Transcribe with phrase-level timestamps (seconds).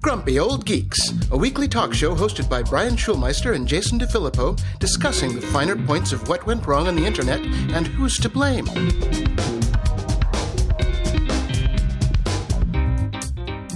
[0.00, 5.34] Grumpy Old Geeks, a weekly talk show hosted by Brian Schulmeister and Jason DeFilippo, discussing
[5.34, 8.66] the finer points of what went wrong on the internet and who's to blame.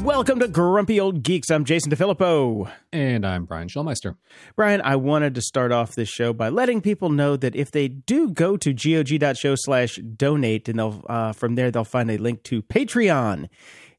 [0.02, 1.50] Welcome to Grumpy Old Geeks.
[1.50, 2.70] I'm Jason DeFilippo.
[2.92, 4.16] And I'm Brian Schulmeister.
[4.54, 7.88] Brian, I wanted to start off this show by letting people know that if they
[7.88, 12.44] do go to gog.show slash donate, and they'll uh, from there they'll find a link
[12.44, 13.48] to Patreon.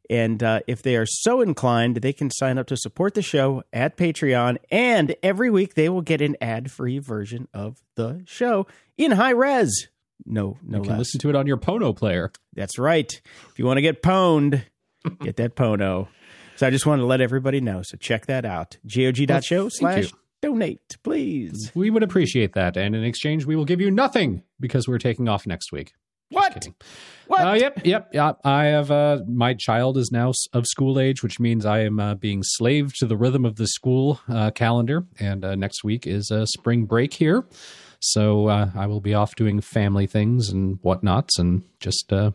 [0.10, 3.64] And uh, if they are so inclined, they can sign up to support the show
[3.74, 4.58] at Patreon.
[4.72, 8.68] And every week they will get an ad free version of the show
[8.98, 9.90] in high res.
[10.26, 11.00] No, no You can less.
[11.00, 12.32] listen to it on your Pono player.
[12.54, 13.22] That's right.
[13.52, 14.64] If you want to get pwned,
[15.22, 16.08] get that Pono.
[16.56, 17.82] So I just wanted to let everybody know.
[17.84, 18.78] So check that out.
[18.88, 21.72] GOG.show thank slash donate, please.
[21.76, 22.78] We would appreciate that.
[22.78, 25.94] And in exchange, we will give you nothing because we're taking off next week.
[26.30, 26.68] What?
[27.28, 27.48] What?
[27.48, 28.40] Uh, yep, yep, yep.
[28.44, 32.16] I have uh, my child is now of school age, which means I am uh,
[32.16, 35.06] being slave to the rhythm of the school uh, calendar.
[35.20, 37.46] And uh, next week is uh, spring break here,
[38.00, 42.32] so uh, I will be off doing family things and whatnots, and just uh,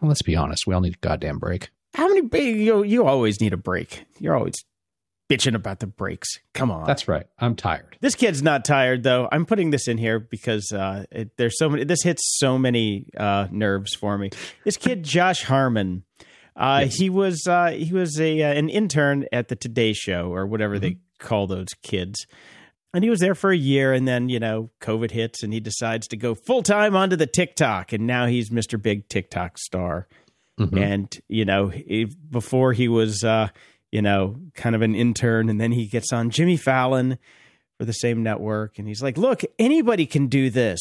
[0.00, 1.70] well, let's be honest, we all need a goddamn break.
[1.94, 4.04] How many you you always need a break.
[4.18, 4.54] You're always
[5.28, 6.28] bitching about the breaks.
[6.54, 6.86] Come on.
[6.86, 7.26] That's right.
[7.38, 7.96] I'm tired.
[8.00, 9.28] this kid's not tired though.
[9.30, 11.84] I'm putting this in here because uh, it, there's so many.
[11.84, 14.30] This hits so many uh, nerves for me.
[14.64, 16.04] This kid, Josh Harmon,
[16.56, 20.46] uh, he was uh, he was a uh, an intern at the Today Show or
[20.46, 22.26] whatever they call those kids,
[22.92, 23.92] and he was there for a year.
[23.92, 27.26] And then you know, COVID hits, and he decides to go full time onto the
[27.26, 28.80] TikTok, and now he's Mr.
[28.80, 30.08] Big TikTok star.
[30.76, 33.50] And you know, he, before he was uh,
[33.90, 37.18] you know kind of an intern, and then he gets on Jimmy Fallon
[37.78, 38.78] for the same network.
[38.78, 40.80] And he's like, look, anybody can do this.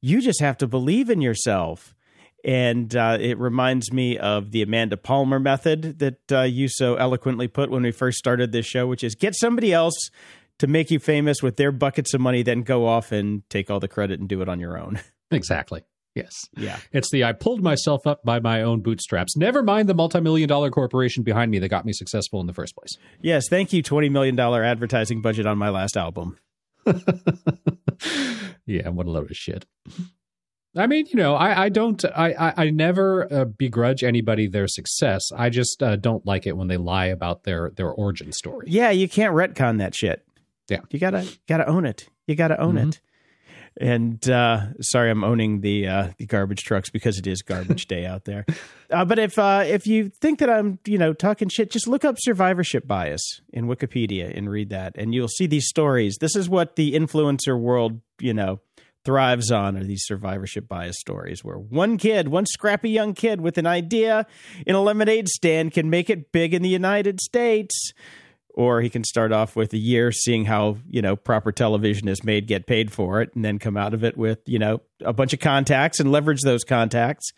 [0.00, 1.94] You just have to believe in yourself.
[2.44, 7.48] And uh, it reminds me of the Amanda Palmer method that uh, you so eloquently
[7.48, 10.10] put when we first started this show, which is get somebody else
[10.58, 13.80] to make you famous with their buckets of money, then go off and take all
[13.80, 15.00] the credit and do it on your own.
[15.30, 15.82] Exactly.
[16.14, 16.48] Yes.
[16.56, 16.78] yeah.
[16.92, 19.36] It's the I pulled myself up by my own bootstraps.
[19.36, 22.76] Never mind the multi-million dollar corporation behind me that got me successful in the first
[22.76, 22.96] place.
[23.20, 23.48] Yes.
[23.48, 23.82] Thank you.
[23.82, 26.38] $20 million advertising budget on my last album.
[28.66, 29.66] yeah, what a load of shit.
[30.76, 34.66] I mean, you know, I, I don't, I, I, I never uh, begrudge anybody their
[34.66, 35.30] success.
[35.36, 38.66] I just uh, don't like it when they lie about their their origin story.
[38.68, 40.24] Yeah, you can't retcon that shit.
[40.68, 40.80] Yeah.
[40.90, 42.08] You gotta gotta own it.
[42.26, 42.88] You gotta own Mhm.
[42.88, 43.00] it.
[43.80, 48.06] And uh, sorry, I'm owning the uh, the garbage trucks because it is garbage day
[48.06, 48.46] out there.
[48.90, 52.04] Uh, but if uh, if you think that I'm you know talking shit, just look
[52.04, 56.18] up survivorship bias in Wikipedia and read that, and you'll see these stories.
[56.20, 58.60] This is what the influencer world you know
[59.04, 63.58] thrives on are these survivorship bias stories where one kid, one scrappy young kid with
[63.58, 64.26] an idea
[64.66, 67.92] in a lemonade stand can make it big in the United States
[68.54, 72.24] or he can start off with a year seeing how you know proper television is
[72.24, 75.12] made get paid for it and then come out of it with you know a
[75.12, 77.32] bunch of contacts and leverage those contacts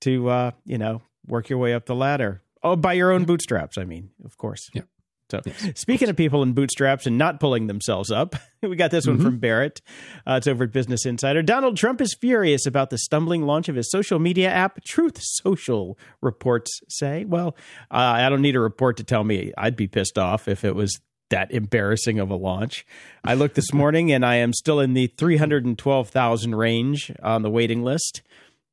[0.00, 3.76] to uh you know work your way up the ladder oh by your own bootstraps
[3.78, 4.82] i mean of course Yeah.
[5.30, 5.40] So
[5.74, 9.38] speaking of people in bootstraps and not pulling themselves up we got this one from
[9.38, 9.80] barrett
[10.26, 13.76] uh, it's over at business insider donald trump is furious about the stumbling launch of
[13.76, 17.56] his social media app truth social reports say well
[17.90, 20.74] uh, i don't need a report to tell me i'd be pissed off if it
[20.74, 21.00] was
[21.30, 22.86] that embarrassing of a launch.
[23.22, 27.82] I looked this morning and I am still in the 312,000 range on the waiting
[27.84, 28.22] list.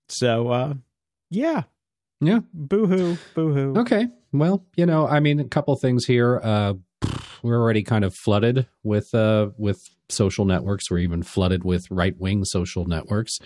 [0.08, 0.74] So, uh,
[1.30, 1.64] yeah,
[2.22, 2.40] Yeah.
[2.54, 3.76] boohoo, boohoo.
[3.82, 4.08] Okay.
[4.40, 6.40] Well, you know, I mean, a couple things here.
[6.44, 6.74] Uh,
[7.46, 9.80] we're already kind of flooded with uh, with
[10.10, 10.90] social networks.
[10.90, 13.40] We're even flooded with right wing social networks.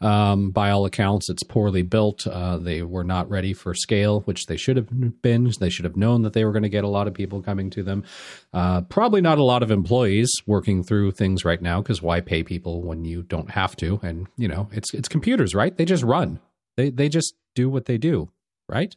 [0.00, 2.26] Um, by all accounts, it's poorly built.
[2.26, 5.50] Uh, they were not ready for scale, which they should have been.
[5.58, 7.70] They should have known that they were going to get a lot of people coming
[7.70, 8.04] to them.
[8.52, 12.42] Uh, probably not a lot of employees working through things right now because why pay
[12.42, 14.00] people when you don't have to?
[14.02, 15.76] And you know, it's it's computers, right?
[15.76, 16.40] They just run.
[16.76, 18.30] They they just do what they do,
[18.68, 18.94] right?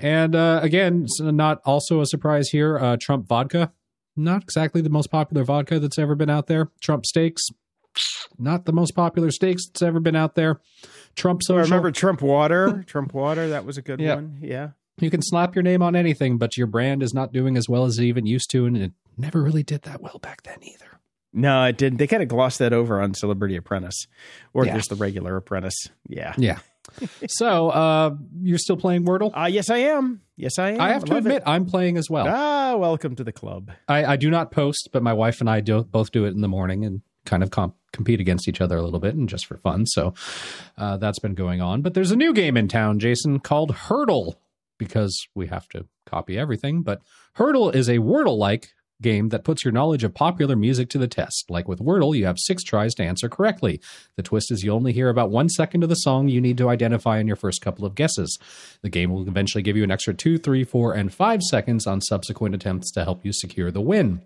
[0.00, 2.78] And uh, again, not also a surprise here.
[2.78, 3.72] Uh, Trump vodka,
[4.16, 6.70] not exactly the most popular vodka that's ever been out there.
[6.80, 7.42] Trump steaks,
[8.38, 10.60] not the most popular steaks that's ever been out there.
[11.16, 12.84] Trump So I remember Trump Water.
[12.86, 14.14] Trump Water, that was a good Yeah.
[14.16, 14.38] one.
[14.40, 14.70] Yeah.
[15.00, 17.84] you can slap your name on anything, but your brand is not doing as well
[17.84, 21.00] as it even used to, and it never really did that well back then either.
[21.32, 21.98] No, it didn't.
[21.98, 24.06] They kind of glossed that over on Celebrity Apprentice
[24.54, 24.76] or Yeah.
[24.76, 25.76] just the regular Apprentice.
[26.08, 26.34] Yeah.
[26.38, 26.58] Yeah.
[27.28, 29.30] So uh, you're still playing Wordle?
[29.36, 30.20] Uh, yes, I am.
[30.36, 30.80] Yes, I am.
[30.80, 31.42] I have to love admit, it.
[31.46, 32.26] I'm playing as well.
[32.28, 33.70] Ah, welcome to the club.
[33.88, 36.40] I, I do not post, but my wife and I do both do it in
[36.40, 39.46] the morning and kind of comp- compete against each other a little bit and just
[39.46, 39.84] for fun.
[39.86, 40.14] So
[40.76, 41.82] uh, that's been going on.
[41.82, 44.34] But there's a new game in town, Jason, called Heardle.
[44.78, 46.82] because we have to copy everything.
[46.82, 47.02] But
[47.36, 48.68] Heardle is a Wordle like
[49.00, 51.46] game that puts your knowledge of popular music to the test.
[51.48, 53.80] Like with Wordle, you have six tries to answer correctly.
[54.16, 56.68] The twist is you only hear about one second of the song you need to
[56.68, 58.38] identify in your first couple of guesses.
[58.82, 62.00] The game will eventually give you an extra two, three, four, and five seconds on
[62.00, 64.22] subsequent attempts to help you secure the win.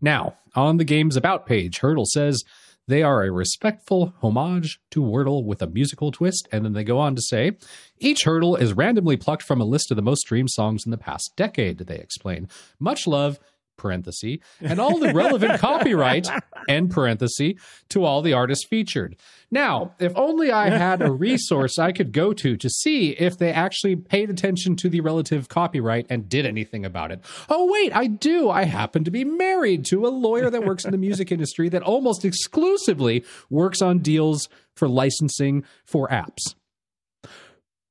[0.00, 2.42] Now, on the game's About page, Heardle says
[2.88, 6.98] they are a respectful homage to Wordle with a musical twist, and then they go
[6.98, 7.52] on to say,
[7.98, 10.98] each Heardle is randomly plucked from a list of the most streamed songs in the
[10.98, 12.48] past decade, they explain.
[12.80, 13.38] Much love
[13.76, 16.28] parenthesis, and all the relevant copyright,
[16.68, 17.54] end parenthesis,
[17.88, 19.16] to all the artists featured.
[19.50, 23.52] Now, if only I had a resource I could go to to see if they
[23.52, 27.20] actually paid attention to the relative copyright and did anything about it.
[27.48, 28.48] Oh, wait, I do.
[28.48, 31.82] I happen to be married to a lawyer that works in the music industry that
[31.82, 36.54] almost exclusively works on deals for licensing for apps.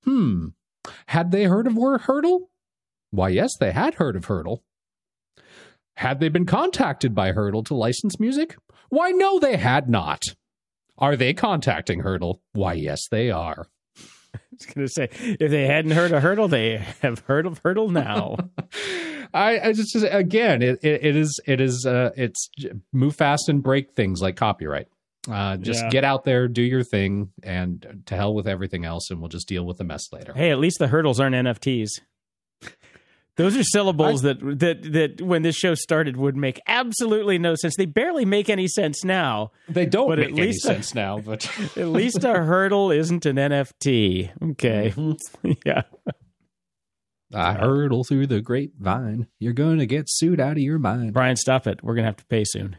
[0.03, 0.47] Hmm.
[1.07, 2.49] Had they heard of Heardle?
[3.11, 4.63] Why, yes, they had heard of Heardle.
[6.01, 8.57] Had they been contacted by Heardle to license music?
[8.89, 10.23] Why, no, they had not.
[10.97, 12.39] Are they contacting Heardle?
[12.53, 13.67] Why, yes, they are.
[14.33, 15.09] I was going to say,
[15.39, 18.35] if they hadn't heard of Heardle, they have heard of Heardle now.
[19.35, 22.49] I, I, just again, it, it, is it is uh, it's
[22.91, 24.87] move fast and break things like copyright.
[25.29, 25.89] Uh, just yeah.
[25.89, 29.47] get out there, do your thing, and to hell with everything else, and we'll just
[29.47, 30.33] deal with the mess later.
[30.33, 32.01] Hey, at least the Heardles aren't NFTs.
[33.37, 37.55] Those are syllables I, that that that when this show started would make absolutely no
[37.55, 37.75] sense.
[37.77, 39.51] They barely make any sense now.
[39.69, 42.95] They don't but make at least any a, sense now, but at least a Heardle
[42.95, 44.31] isn't an NFT.
[44.51, 44.93] Okay.
[44.95, 45.51] Mm-hmm.
[45.65, 45.83] yeah.
[47.33, 49.27] I Heardle through the grapevine.
[49.39, 51.13] You're going to get sued out of your mind.
[51.13, 51.81] Brian, stop it.
[51.81, 52.75] We're going to have to pay soon.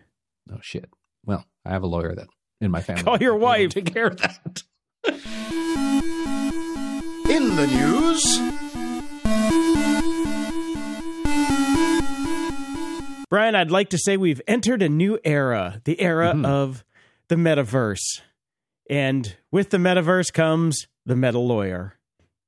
[0.52, 0.90] Oh, shit.
[1.24, 2.26] Well, I have a lawyer that
[2.60, 3.02] in my family.
[3.02, 3.70] Call your wife.
[3.70, 4.62] Take care of that.
[7.30, 8.81] In the news.
[13.32, 16.44] Brian, I'd like to say we've entered a new era, the era mm-hmm.
[16.44, 16.84] of
[17.28, 18.20] the metaverse.
[18.90, 21.94] And with the metaverse comes the meta lawyer.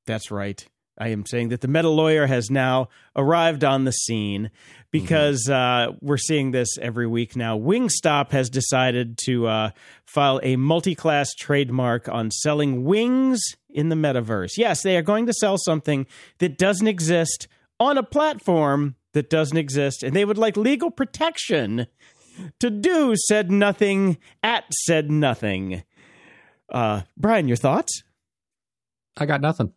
[0.04, 0.62] That's right.
[0.98, 4.50] I am saying that the meta lawyer has now arrived on the scene
[4.90, 5.94] because mm-hmm.
[5.94, 7.58] uh, we're seeing this every week now.
[7.58, 9.70] Wingstop has decided to uh,
[10.04, 13.40] file a multi class trademark on selling wings
[13.70, 14.58] in the metaverse.
[14.58, 16.06] Yes, they are going to sell something
[16.40, 17.48] that doesn't exist
[17.80, 21.86] on a platform that doesn't exist, and they would like legal protection
[22.60, 25.82] to do said nothing at said nothing.
[26.68, 28.02] Uh, Brian, your thoughts?
[29.16, 29.72] I got nothing.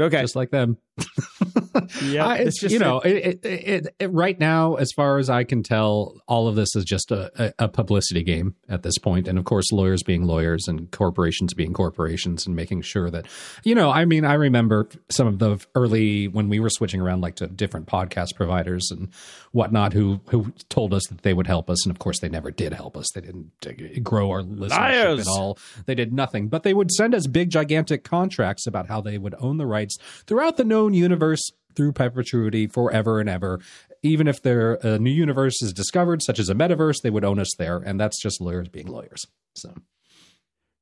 [0.00, 0.78] Okay, just like them.
[2.04, 5.62] yeah, it's, just you know, it, it, it, right now, as far as I can
[5.62, 9.08] tell, all of this is just a, a, publicity game at this point.
[9.08, 13.26] point, and of course, lawyers being lawyers and corporations being corporations, and making sure that,
[13.64, 17.22] you know, I mean, I remember some of the early when we were switching around
[17.22, 19.08] like to different podcast providers and
[19.52, 22.50] whatnot, who who told us that they would help us, and of course, they never
[22.50, 23.06] did help us.
[23.14, 25.20] They didn't uh, grow our listenership Liars.
[25.20, 25.58] at all.
[25.86, 29.34] They did nothing, but they would send us big, gigantic contracts about how they would
[29.38, 29.96] own the rights
[30.26, 33.60] throughout the known universe through perpetuity forever and ever.
[34.02, 37.38] Even if their a new universe is discovered, such as a metaverse, they would own
[37.38, 39.24] us there, and that's just lawyers being lawyers.
[39.54, 39.74] So,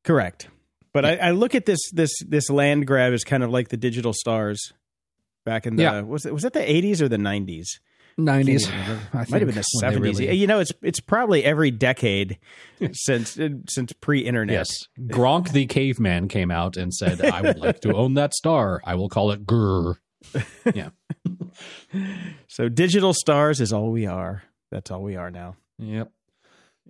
[0.03, 0.49] correct.
[0.93, 1.11] But yeah.
[1.11, 4.13] I, I, look at this this this land grab as kind of like the digital
[4.15, 4.73] stars
[5.45, 6.01] back in the yeah.
[6.01, 7.81] was it was it the eighties or the nineties?
[8.19, 8.67] Nineties,
[9.13, 10.19] might have been the seventies.
[10.19, 10.35] Really...
[10.37, 12.39] You know, it's it's probably every decade
[12.93, 14.55] since uh, since pre-internet.
[14.55, 18.81] Yes, Gronk the caveman came out and said, "I would like to own that star.
[18.85, 19.97] I will call it Grr."
[20.75, 20.91] Yeah.
[22.49, 24.43] so digital stars is all we are.
[24.71, 25.57] That's all we are now.
[25.79, 26.11] Yep.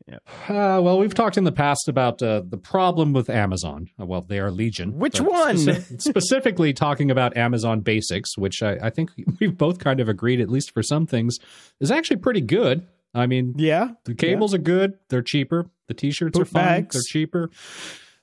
[0.09, 0.23] Yep.
[0.49, 3.89] Uh, well, we've talked in the past about uh, the problem with Amazon.
[4.01, 4.99] Uh, well, they are Legion.
[4.99, 5.57] Which one?
[5.57, 10.41] Speci- specifically talking about Amazon Basics, which I, I, think we've both kind of agreed,
[10.41, 11.39] at least for some things,
[11.81, 12.87] is actually pretty good.
[13.15, 14.59] I mean, yeah, the cables yeah.
[14.59, 14.99] are good.
[15.09, 15.67] They're cheaper.
[15.89, 16.83] The t-shirts are fine.
[16.83, 16.95] Bags.
[16.95, 17.51] They're cheaper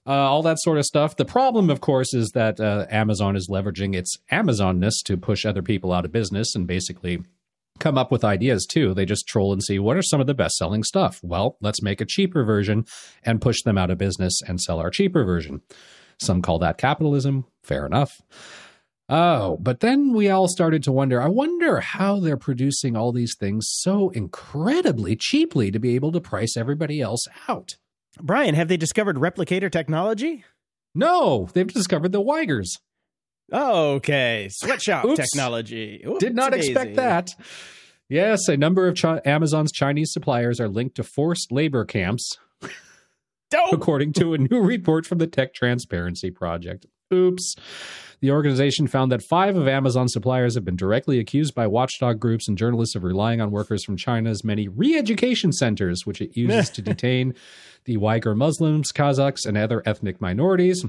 [0.06, 1.16] uh, all that sort of stuff.
[1.16, 5.62] The problem, of course, is that uh, Amazon is leveraging its Amazonness to push other
[5.62, 7.24] people out of business and basically
[7.80, 8.94] come up with ideas too.
[8.94, 11.20] They just troll and see what are some of the best selling stuff.
[11.24, 12.86] Well, let's make a cheaper version
[13.24, 15.62] and push them out of business and sell our cheaper version.
[16.20, 17.46] Some call that capitalism.
[17.64, 18.22] Fair enough.
[19.10, 23.36] Oh, but then we all started to wonder I wonder how they're producing all these
[23.38, 27.76] things so incredibly cheaply to be able to price everybody else out.
[28.22, 30.44] Brian, have they discovered replicator technology?
[30.96, 32.68] No, they've discovered the Uyghurs.
[33.52, 34.48] Okay.
[34.52, 36.04] Sweatshop technology.
[36.08, 37.32] Oops, Did not expect that.
[38.10, 42.38] Yes, a number of Ch- Amazon's Chinese suppliers are linked to forced labor camps,
[43.72, 46.86] according to a new report from the Tech Transparency Project.
[47.14, 47.56] Oops.
[48.24, 52.48] The organization found that five of Amazon's suppliers have been directly accused by watchdog groups
[52.48, 56.70] and journalists of relying on workers from China's many re education centers, which it uses
[56.70, 57.34] to detain
[57.84, 60.86] the Uyghur Muslims, Kazakhs, and other ethnic minorities.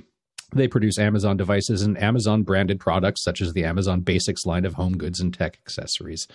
[0.55, 4.75] They produce Amazon devices and Amazon branded products, such as the Amazon Basics line of
[4.75, 6.29] home goods and tech accessories.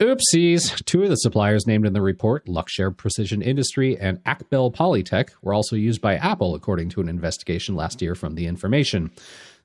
[0.00, 0.84] Oopsies.
[0.84, 5.52] Two of the suppliers named in the report, Luxshare Precision Industry and AcBel Polytech, were
[5.52, 9.10] also used by Apple, according to an investigation last year from The Information.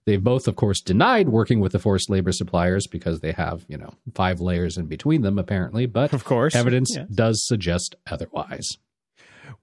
[0.05, 3.77] They've both, of course, denied working with the forced labor suppliers because they have, you
[3.77, 5.85] know, five layers in between them, apparently.
[5.87, 6.55] But Of course.
[6.55, 7.07] evidence Yes.
[7.09, 8.69] does suggest otherwise.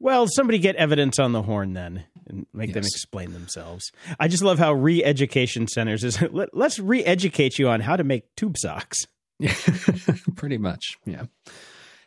[0.00, 3.92] Well, somebody get evidence on the horn then and make them explain themselves.
[4.18, 7.94] I just love how re education centers is let, let's re educate you on how
[7.96, 9.06] to make tube socks.
[10.36, 11.24] Pretty much, yeah.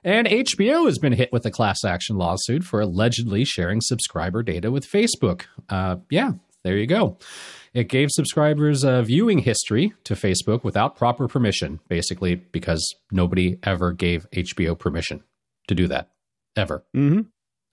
[0.03, 4.71] And HBO has been hit with a class action lawsuit for allegedly sharing subscriber data
[4.71, 5.43] with Facebook.
[5.69, 6.31] Uh, yeah,
[6.63, 7.17] there you go.
[7.75, 13.91] It gave subscribers a viewing history to Facebook without proper permission, basically because nobody ever
[13.91, 15.23] gave HBO permission
[15.67, 16.09] to do that,
[16.55, 16.85] ever.
[16.95, 17.23] Mm-hmm.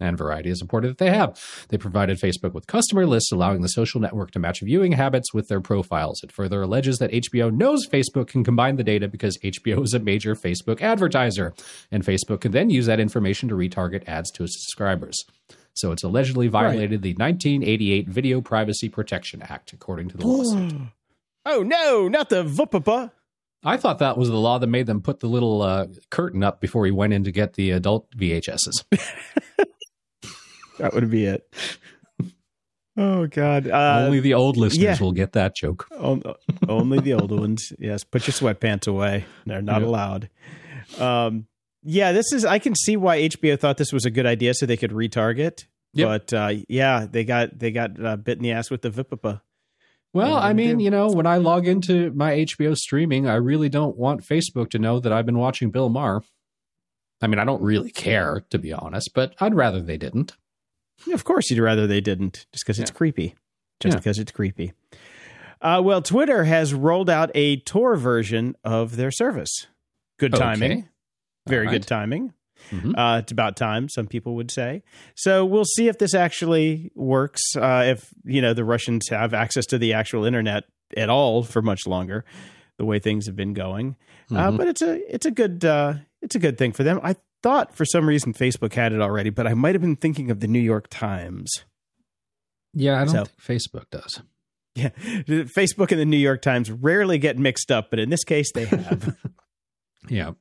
[0.00, 1.38] And Variety has reported that they have.
[1.68, 5.46] They provided Facebook with customer lists, allowing the social network to match viewing habits with
[5.46, 6.20] their profiles.
[6.24, 10.00] It further alleges that HBO knows Facebook can combine the data because HBO is a
[10.00, 11.54] major Facebook advertiser,
[11.92, 15.24] and Facebook can then use that information to retarget ads to its subscribers.
[15.74, 20.74] So it's allegedly violated the 1988 Video Privacy Protection Act, according to the lawsuit.
[21.46, 23.10] Oh no, not the VUPPA.
[23.64, 26.60] I thought that was the law that made them put the little uh, curtain up
[26.60, 28.84] before he went in to get the adult VHSs.
[30.78, 31.48] That would be it.
[32.96, 33.68] oh God.
[33.68, 34.96] Uh, Only the old listeners yeah.
[35.00, 35.86] will get that joke.
[35.98, 36.22] On-
[36.68, 37.72] only the old ones.
[37.78, 39.24] Yes, put your sweatpants away.
[39.46, 40.28] They're not allowed.
[40.98, 41.46] Um,
[41.82, 42.44] yeah, this is.
[42.44, 45.66] I can see why HBO thought this was a good idea, so they could retarget.
[45.94, 46.08] Yep.
[46.08, 49.40] But uh, yeah, they got they got uh, bit in the ass with the VIPPA.
[50.14, 50.84] Well, I mean, do.
[50.84, 54.78] you know, when I log into my HBO streaming, I really don't want Facebook to
[54.78, 56.22] know that I've been watching Bill Maher.
[57.22, 60.36] I mean, I don't really care, to be honest, but I'd rather they didn't.
[61.12, 63.36] Of course, you'd rather they didn't, just because it's creepy.
[63.80, 64.00] Just Yeah.
[64.00, 64.72] because it's creepy.
[65.62, 69.66] Uh, well, Twitter has rolled out a Tor version of their service.
[70.18, 70.88] Good Okay.
[71.46, 71.86] Very All good right.
[71.88, 72.32] timing.
[72.70, 72.94] Mhm.
[72.96, 74.82] Uh, it's about time, some people would say.
[75.16, 77.40] So we'll see if this actually works.
[77.56, 80.64] Uh, if you know the Russians have access to the actual internet
[80.96, 82.24] at all for much longer,
[82.78, 83.96] the way things have been going.
[84.30, 84.56] Uh, Mhm.
[84.58, 87.00] but it's a it's a good uh, it's a good thing for them.
[87.02, 90.30] I thought for some reason Facebook had it already, but I might have been thinking
[90.30, 91.50] of the New York Times.
[92.74, 94.22] Yeah, I don't So- think Facebook does.
[94.74, 94.90] Yeah,
[95.28, 98.66] Facebook and the New York Times rarely get mixed up, but in this case, they
[98.66, 99.16] have.
[100.08, 100.32] Yeah.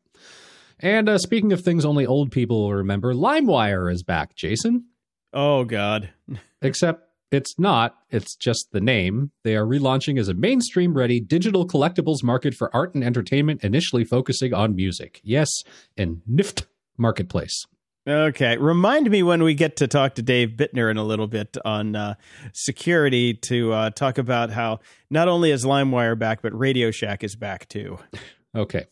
[0.81, 4.85] And uh, speaking of things only old people will remember, LimeWire is back, Jason.
[5.33, 6.09] oh God,
[6.61, 9.31] Except it's not, it's just the name.
[9.43, 14.03] They are relaunching as a mainstream ready digital collectibles market for art and entertainment, initially
[14.03, 15.21] focusing on music.
[15.23, 15.49] Yes,
[15.97, 16.65] and NIFT
[16.97, 17.65] Marketplace.
[18.07, 18.57] Okay.
[18.57, 21.95] Remind me when we get to talk to Dave Bittner in a little bit on
[21.95, 22.15] uh,
[22.51, 24.79] security to uh, talk about how
[25.11, 27.97] not only is LimeWire back, but Radio Shack is back too.
[28.53, 28.87] Okay.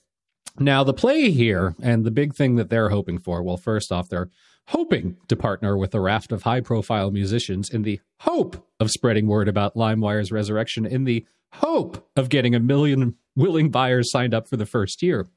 [0.61, 4.09] Now, the play here and the big thing that they're hoping for well, first off,
[4.09, 4.29] they're
[4.67, 9.27] hoping to partner with a raft of high profile musicians in the hope of spreading
[9.27, 14.49] word about LimeWire's resurrection, in the hope of getting a million willing buyers signed up
[14.49, 15.27] for the first year.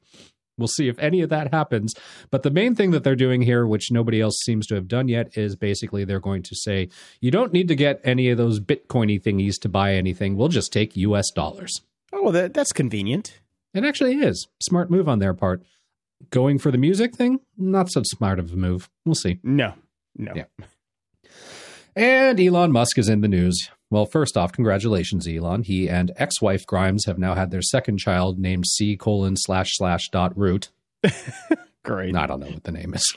[0.57, 1.95] We'll see if any of that happens.
[2.29, 5.07] But the main thing that they're doing here, which nobody else seems to have done
[5.07, 6.89] yet, is basically they're going to say,
[7.21, 10.35] you don't need to get any of those Bitcoiny thingies to buy anything.
[10.35, 11.81] We'll just take US dollars.
[12.11, 13.39] Oh, that, that's convenient.
[13.73, 14.47] It actually is.
[14.61, 15.63] Smart move on their part.
[16.29, 18.89] Going for the music thing, not so smart of a move.
[19.05, 19.39] We'll see.
[19.43, 19.73] No,
[20.15, 20.33] no.
[20.35, 20.45] Yeah.
[21.95, 23.69] And Elon Musk is in the news.
[23.89, 25.63] Well, first off, congratulations, Elon.
[25.63, 30.09] He and ex-wife Grimes have now had their second child named C colon slash slash
[30.11, 30.69] dot root.
[31.83, 32.15] Great.
[32.15, 33.15] I don't know what the name is.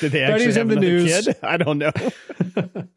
[0.00, 1.26] Did they actually have in the news.
[1.26, 1.36] kid?
[1.42, 1.92] I don't know.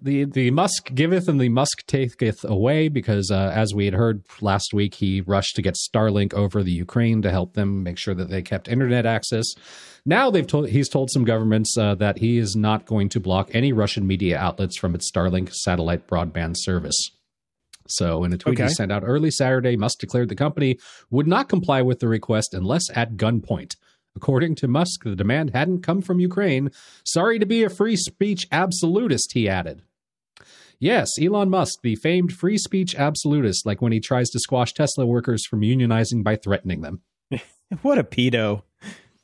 [0.00, 4.22] the the Musk giveth and the Musk taketh away because uh, as we had heard
[4.40, 8.14] last week, he rushed to get Starlink over the Ukraine to help them make sure
[8.14, 9.46] that they kept internet access.
[10.06, 13.50] Now they've told he's told some governments uh, that he is not going to block
[13.52, 17.10] any Russian media outlets from its Starlink satellite broadband service.
[17.88, 18.68] So, in a tweet Okay.
[18.68, 20.78] he sent out early Saturday, Musk declared the company
[21.10, 23.74] would not comply with the request unless at gunpoint.
[24.16, 26.70] According to Musk, the demand hadn't come from Ukraine.
[27.04, 29.82] Sorry to be a free speech absolutist, he added.
[30.78, 35.06] Yes, Elon Musk, the famed free speech absolutist, like when he tries to squash Tesla
[35.06, 37.02] workers from unionizing by threatening them.
[37.82, 38.62] what a pedo.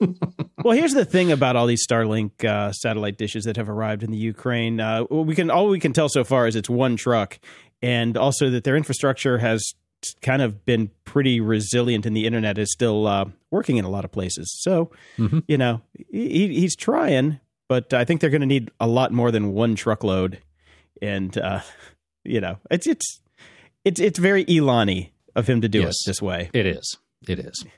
[0.64, 4.12] well, here's the thing about all these Starlink uh, satellite dishes that have arrived in
[4.12, 4.80] the Ukraine.
[4.80, 7.40] Uh, we can all we can tell so far is it's one truck,
[7.83, 9.75] and also that their infrastructure has
[10.23, 14.05] kind of been pretty resilient, and the internet is still uh, working in a lot
[14.05, 14.57] of places.
[14.62, 15.40] So, mm-hmm.
[15.49, 19.31] you know, he, he's trying, but I think they're going to need a lot more
[19.31, 20.38] than one truckload,
[21.02, 21.61] and uh,
[22.25, 23.21] you know, it's it's
[23.85, 26.50] it's it's very Elon of him to do yes, it this way.
[26.52, 26.97] It is.
[27.26, 27.64] It is.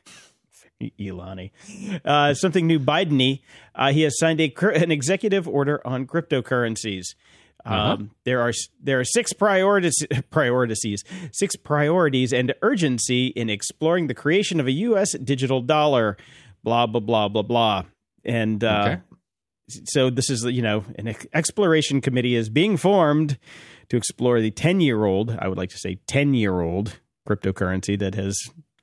[0.99, 1.51] Elani.
[2.05, 3.43] Uh, something new Bideny.
[3.75, 7.15] Uh, he has signed a, an executive order on cryptocurrencies.
[7.65, 7.93] Uh-huh.
[7.93, 8.53] Um, there are
[8.83, 9.95] there are six priorities
[10.31, 15.13] priorities six priorities and urgency in exploring the creation of a U.S.
[15.13, 16.17] digital dollar.
[16.63, 17.85] Blah blah blah blah blah.
[18.25, 19.01] And uh, okay.
[19.85, 23.39] so this is you know an exploration committee is being formed
[23.89, 25.37] to explore the ten year old.
[25.39, 28.39] I would like to say ten year old cryptocurrency that has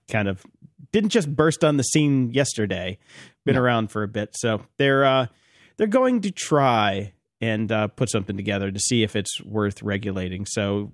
[0.10, 0.46] kind of
[0.92, 2.98] didn't just burst on the scene yesterday.
[3.46, 3.62] Been no.
[3.62, 5.28] around for a bit, so they're uh,
[5.78, 10.46] they're going to try and uh, put something together to see if it's worth regulating.
[10.46, 10.94] So,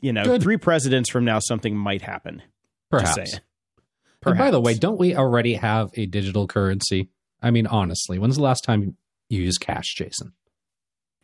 [0.00, 0.42] you know, Good.
[0.42, 2.42] three presidents from now, something might happen.
[2.90, 3.40] Perhaps.
[4.20, 4.38] Perhaps.
[4.38, 7.10] By the way, don't we already have a digital currency?
[7.42, 8.96] I mean, honestly, when's the last time
[9.28, 10.32] you used cash, Jason?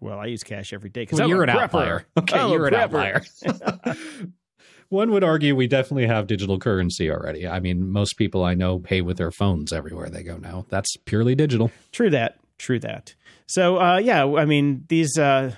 [0.01, 1.63] Well, I use cash every day because well, you're an prepper.
[1.63, 2.07] outlier.
[2.17, 3.23] Okay, I'm you're an outlier.
[4.89, 7.47] one would argue we definitely have digital currency already.
[7.47, 10.67] I mean, most people I know pay with their phones everywhere they go now.
[10.69, 11.71] That's purely digital.
[11.93, 12.39] True that.
[12.59, 13.15] True that.
[13.49, 15.19] So, uh, yeah, I mean, these.
[15.19, 15.55] Uh,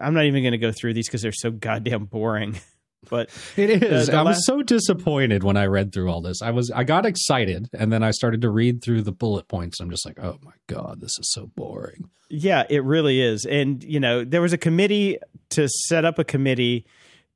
[0.00, 2.58] I'm not even going to go through these because they're so goddamn boring.
[3.08, 4.06] But it is.
[4.06, 6.42] The, the I was so disappointed when I read through all this.
[6.42, 6.70] I was.
[6.70, 9.80] I got excited, and then I started to read through the bullet points.
[9.80, 12.10] I'm just like, oh my god, this is so boring.
[12.28, 13.46] Yeah, it really is.
[13.46, 15.18] And you know, there was a committee
[15.50, 16.86] to set up a committee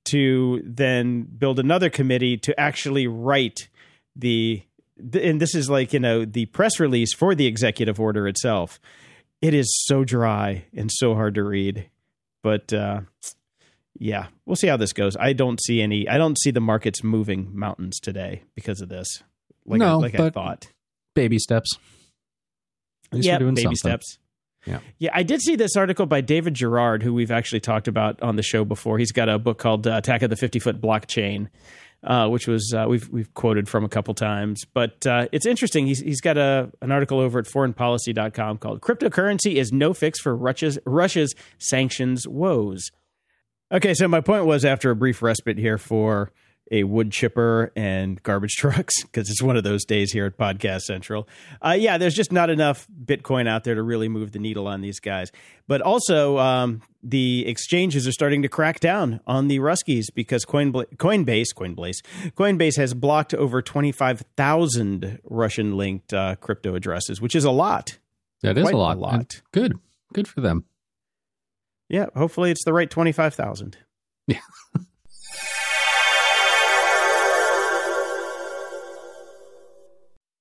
[0.07, 3.69] to then build another committee to actually write
[4.17, 4.63] the
[5.15, 8.81] and this is like you know the press release for the executive order itself
[9.43, 11.91] it is so dry and so hard to read
[12.43, 13.01] but uh
[13.99, 15.17] yeah we'll see how this goes.
[15.19, 19.23] I don't see any i don't see the markets moving mountains today because of this
[19.67, 20.69] like, no, I, like i thought.
[21.15, 21.77] baby steps.
[23.13, 23.77] Yeah baby something.
[23.77, 24.19] steps
[24.65, 24.81] yeah.
[24.99, 25.11] Yeah.
[25.13, 28.43] I did see this article by David Gerard, who we've actually talked about on the
[28.43, 28.99] show before.
[28.99, 31.49] He's got a book called uh, Attack of the 50 Foot Blockchain.
[32.05, 35.87] Uh, which was uh, we've we've quoted from a couple times, but uh, it's interesting.
[35.87, 40.35] He's he's got a an article over at foreignpolicy.com called "Cryptocurrency is no fix for
[40.35, 42.91] Russia's Russia's sanctions woes."
[43.71, 46.33] Okay, so my point was after a brief respite here for
[46.71, 50.83] a wood chipper and garbage trucks because it's one of those days here at Podcast
[50.83, 51.29] Central.
[51.61, 54.81] Uh, yeah, there's just not enough Bitcoin out there to really move the needle on
[54.81, 55.31] these guys.
[55.67, 60.97] But also, um, the exchanges are starting to crack down on the Ruskies because Coinbase,
[60.97, 62.03] Coinbase,
[62.35, 67.99] Coinbase has blocked over 25,000 Russian linked uh, crypto addresses, which is a lot.
[68.43, 68.97] That is Quite a lot.
[68.97, 69.43] A lot.
[69.53, 69.79] Good.
[70.13, 70.65] Good for them.
[71.89, 73.77] Yeah, hopefully it's the right 25,000.
[74.27, 74.39] Yeah.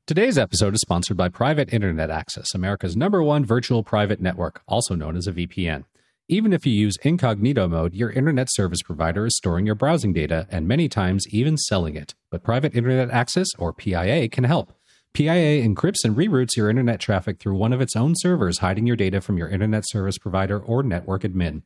[0.07, 4.95] Today's episode is sponsored by Private Internet Access, America's number one virtual private network, also
[4.95, 5.85] known as a VPN.
[6.27, 10.47] Even if you use incognito mode, your internet service provider is storing your browsing data
[10.49, 12.15] and many times even selling it.
[12.31, 14.73] But Private Internet Access, or PIA, can help.
[15.13, 18.95] PIA encrypts and reroutes your internet traffic through one of its own servers, hiding your
[18.95, 21.61] data from your internet service provider or network admin.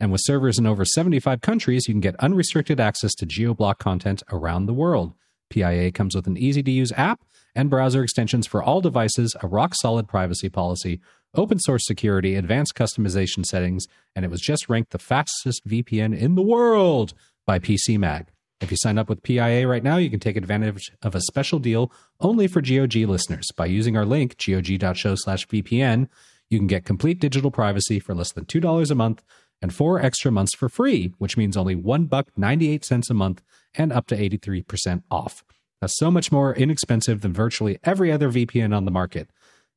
[0.00, 4.24] And with servers in over 75 countries, you can get unrestricted access to geoblock content
[4.32, 5.14] around the world.
[5.50, 7.20] PIA comes with an easy to use app
[7.54, 11.00] and browser extensions for all devices, a rock solid privacy policy,
[11.34, 16.34] open source security, advanced customization settings, and it was just ranked the fastest VPN in
[16.34, 17.14] the world
[17.46, 18.26] by PC Mag.
[18.60, 21.60] If you sign up with PIA right now, you can take advantage of a special
[21.60, 23.46] deal only for GOG listeners.
[23.56, 26.08] By using our link, gog.show slash VPN,
[26.50, 29.22] you can get complete digital privacy for less than $2 a month
[29.62, 33.42] and four extra months for free, which means only one buck 98 cents a month
[33.74, 35.44] and up to 83% off.
[35.80, 39.28] That's so much more inexpensive than virtually every other VPN on the market.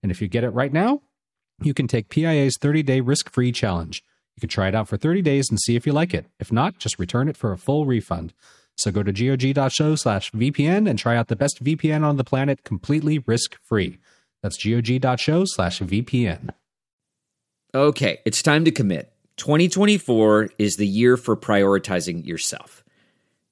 [0.02, 1.02] And if you get it right now,
[1.62, 4.04] you can take PIA's 30 day risk free challenge.
[4.36, 6.26] You can try it out for 30 days and see if you like it.
[6.40, 8.34] If not, just return it for a full refund.
[8.78, 12.64] So go to gog.show slash VPN and try out the best VPN on the planet
[12.64, 14.00] completely risk free.
[14.42, 16.50] That's gog.show slash VPN.
[17.76, 19.14] Okay, it's time to commit.
[19.38, 22.84] 2024 is the year for prioritizing yourself.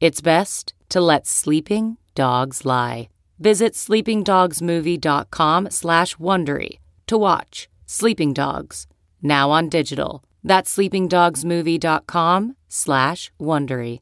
[0.00, 3.08] It's best to let sleeping dogs lie.
[3.38, 8.86] Visit sleepingdogsmovie.com slash Wondery to watch Sleeping Dogs,
[9.22, 10.24] now on digital.
[10.42, 14.00] That's sleepingdogsmovie.com slash Wondery.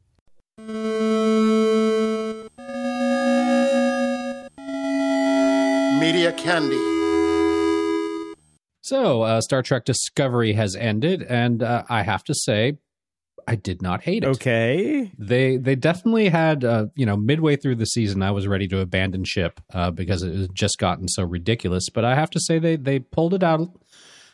[5.99, 6.77] Media Candy.
[8.81, 12.77] So, uh, Star Trek Discovery has ended, and uh, I have to say,
[13.47, 14.27] I did not hate it.
[14.27, 15.11] Okay.
[15.17, 18.79] They they definitely had uh, you know midway through the season I was ready to
[18.79, 21.89] abandon ship uh, because it had just gotten so ridiculous.
[21.89, 23.69] But I have to say they they pulled it out.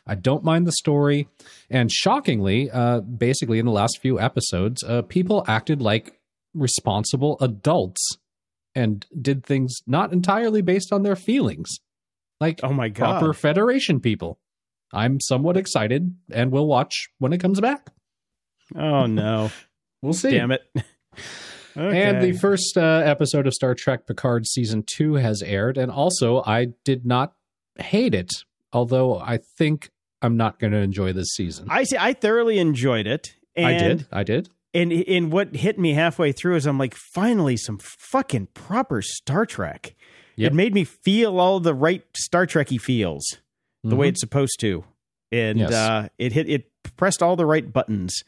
[0.07, 1.27] I don't mind the story,
[1.69, 6.19] and shockingly, uh, basically in the last few episodes, uh, people acted like
[6.53, 8.17] responsible adults
[8.73, 11.69] and did things not entirely based on their feelings,
[12.39, 13.19] like Oh my god.
[13.19, 14.39] proper Federation people.
[14.93, 17.87] I'm somewhat excited, and we'll watch when it comes back.
[18.75, 19.51] Oh no.
[20.03, 20.31] We'll see.
[20.31, 20.61] Damn it.
[21.75, 26.43] And the first uh, episode of Star Trek Picard season two has aired, and also
[26.45, 27.33] I did not
[27.79, 28.29] hate it,
[28.73, 29.89] although I think
[30.21, 31.67] I'm not going to enjoy this season.
[31.69, 33.35] I see I thoroughly enjoyed it.
[33.57, 34.49] I did, I did.
[34.73, 39.45] And and what hit me halfway through is I'm like, finally some fucking proper Star
[39.45, 39.95] Trek.
[40.35, 40.51] Yep.
[40.51, 43.23] It made me feel all the right Star Trekky feels,
[43.83, 44.09] the way Mhm.
[44.09, 44.83] it's supposed to.
[45.31, 45.71] And Yes.
[45.71, 48.23] uh, it hit it pressed all the right buttons.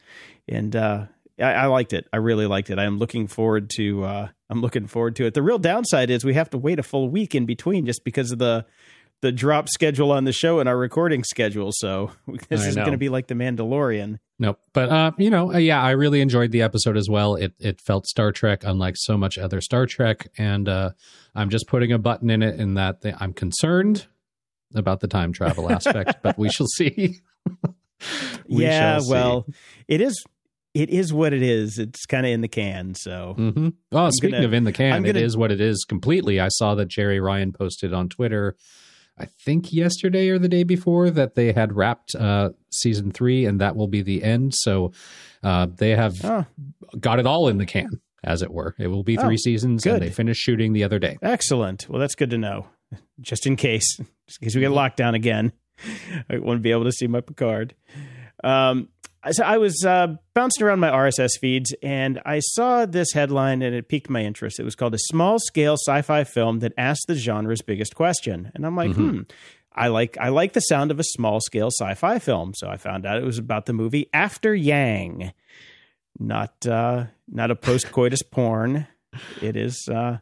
[0.48, 1.06] And uh,
[1.38, 2.06] I, I liked it.
[2.12, 2.78] I really liked it.
[2.78, 5.34] I'm looking forward to uh, I'm looking forward to it.
[5.34, 8.30] The real downside is we have to wait a full week in between just because
[8.30, 8.66] of the
[9.20, 11.70] the drop schedule on the show and our recording schedule.
[11.72, 12.10] So
[12.48, 14.18] this is going to be like the Mandalorian.
[14.38, 14.60] Nope.
[14.72, 17.34] But uh, you know, uh, yeah, I really enjoyed the episode as well.
[17.34, 20.90] It it felt Star Trek, unlike so much other Star Trek, and uh,
[21.34, 24.06] I'm just putting a button in it in that th- I'm concerned
[24.74, 27.20] about the time travel aspect, but we shall see.
[28.48, 29.10] We yeah, shall see.
[29.12, 29.46] well,
[29.88, 30.22] it is
[30.74, 31.78] it is what it is.
[31.78, 32.94] It's kind of in the can.
[32.94, 35.84] So hmm Oh, speaking gonna- of in the can, I'm gonna- is what it is
[35.88, 36.40] completely.
[36.40, 38.56] I saw that Jeri Ryan posted on Twitter,
[39.16, 43.60] I think yesterday or the day before, that they had wrapped uh, season three and
[43.60, 44.54] that will be the end.
[44.54, 44.90] So
[45.44, 46.46] uh, they have Oh.
[46.98, 48.74] got it all in the can, as it were.
[48.78, 49.94] It will be three Oh, seasons, good.
[49.94, 51.16] and they finished shooting the other day.
[51.22, 51.88] excellent.
[51.88, 52.66] Well, that's good to know.
[53.20, 55.52] Just in case, just in case we get locked down again,
[56.30, 57.74] I won't be able to see my Picard.
[58.42, 58.88] Um,
[59.30, 63.74] so I was uh, bouncing around my RSS feeds and I saw this headline and
[63.74, 64.60] it piqued my interest.
[64.60, 68.66] It was called "A Small Scale Sci-Fi Film That Asked the Genre's Biggest Question," and
[68.66, 69.22] I'm like, hmm.
[69.74, 73.04] I like I like the sound of a small scale sci-fi film, so I found
[73.04, 75.32] out it was about the movie After Yang,
[76.18, 78.86] not uh, not a post coitus porn.
[79.42, 80.18] It is uh,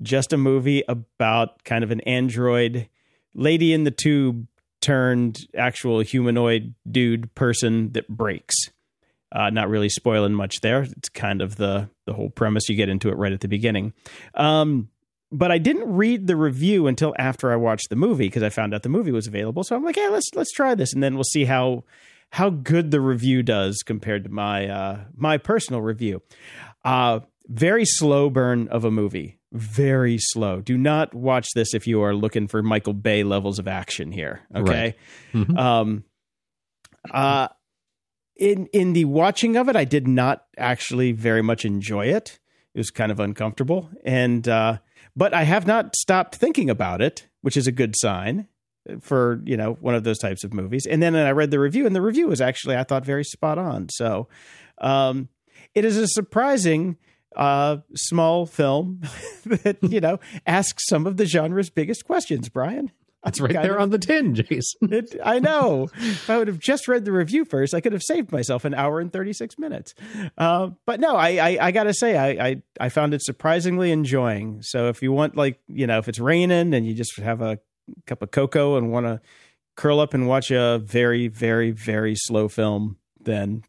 [0.00, 2.88] just a movie about kind of an android
[3.34, 4.46] lady in the tube
[4.82, 8.54] turned actual humanoid dude person that breaks.
[9.34, 10.82] Uh, not really spoiling much there.
[10.82, 12.68] It's kind of the the whole premise.
[12.68, 13.94] You get into it right at the beginning.
[14.34, 14.90] Um,
[15.30, 18.74] but I didn't read the review until after I watched the movie because I found
[18.74, 19.64] out the movie was available.
[19.64, 21.84] So I'm like, yeah, let's let's try this, and then we'll see how
[22.32, 26.20] how good the review does compared to my uh, my personal review.
[26.84, 27.20] Uh,
[27.52, 29.38] very slow burn of a movie.
[29.52, 30.60] Very slow.
[30.62, 34.40] Do not watch this if you are looking for Michael Bay levels of action here.
[34.54, 34.94] Okay.
[35.34, 35.58] Mhm.
[35.58, 36.04] Um,
[37.10, 37.48] uh,
[38.36, 42.38] in in the watching of it, I did not actually very much enjoy it.
[42.74, 44.78] It was kind of uncomfortable, and uh,
[45.14, 48.48] but I have not stopped thinking about it, which is a good sign
[49.00, 50.86] for you know one of those types of movies.
[50.86, 53.58] And then I read the review, and the review was actually I thought very spot
[53.58, 53.90] on.
[53.90, 54.28] So
[54.78, 55.28] um,
[55.74, 56.96] it is a surprising
[57.36, 59.00] uh, small film
[59.46, 62.48] that you know asks some of the genre's biggest questions.
[62.48, 62.90] Brian,
[63.24, 64.92] It's right there of- on the tin, Jason.
[64.92, 65.88] It, I know.
[65.96, 68.74] if I would have just read the review first, I could have saved myself an
[68.74, 69.94] hour and thirty six minutes.
[70.36, 73.92] Uh, but no, I, I, I got to say, I, I I found it surprisingly
[73.92, 74.60] enjoying.
[74.62, 77.58] So if you want, like, you know, if it's raining and you just have a
[78.06, 79.20] cup of cocoa and want to
[79.76, 83.62] curl up and watch a very, very, very slow film, then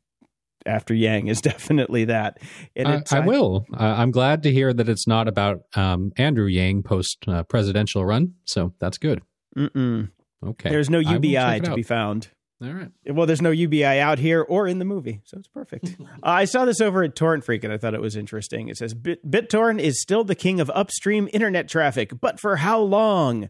[0.65, 2.39] After Yang is definitely that.
[2.75, 3.65] And I, it's, I will.
[3.73, 8.05] Uh, I'm glad to hear that it's not about um, Andrew Yang post uh, presidential
[8.05, 8.35] run.
[8.45, 9.21] So that's good.
[9.57, 10.09] Mm-mm.
[10.45, 10.69] Okay.
[10.69, 11.75] There's no I UBI to out.
[11.75, 12.29] be found.
[12.63, 12.91] All right.
[13.07, 15.97] Well, there's no UBI out here or in the movie, so it's perfect.
[16.01, 18.69] uh, I saw this over at Torrent Freak, and I thought it was interesting.
[18.69, 22.79] It says Bit- BitTorrent is still the king of upstream internet traffic, but for how
[22.79, 23.49] long?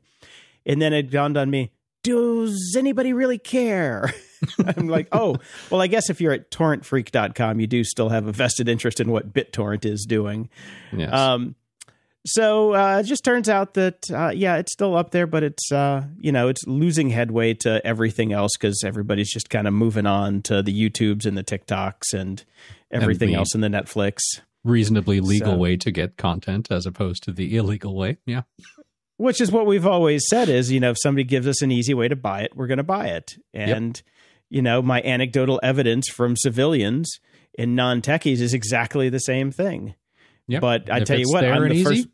[0.66, 1.72] And then it dawned on me:
[2.04, 4.14] Does anybody really care?
[4.78, 5.38] I'm like, oh,
[5.70, 9.10] well, I guess if you're at torrentfreak.com, you do still have a vested interest in
[9.10, 10.50] what BitTorrent is doing.
[10.92, 11.14] Yes.
[11.14, 11.56] Um,
[12.26, 15.72] so uh, it just turns out that uh, yeah, it's still up there, but it's
[15.72, 20.06] uh, you know it's losing headway to everything else because everybody's just kind of moving
[20.06, 22.44] on to the YouTubes and the TikToks and
[22.92, 24.20] everything the- else in the Netflix.
[24.64, 28.18] Reasonably legal so- way to get content as opposed to the illegal way.
[28.26, 28.44] Yeah.
[29.24, 31.94] Which is what we've always said is you know if somebody gives us an easy
[31.94, 33.36] way to buy it, we're going to buy it.
[33.54, 34.02] And
[34.50, 37.20] you know my anecdotal evidence from civilians
[37.58, 39.96] and non techies is exactly the same thing.
[40.48, 40.62] Yep.
[40.62, 42.08] But I If tell you what, I'm the easy, first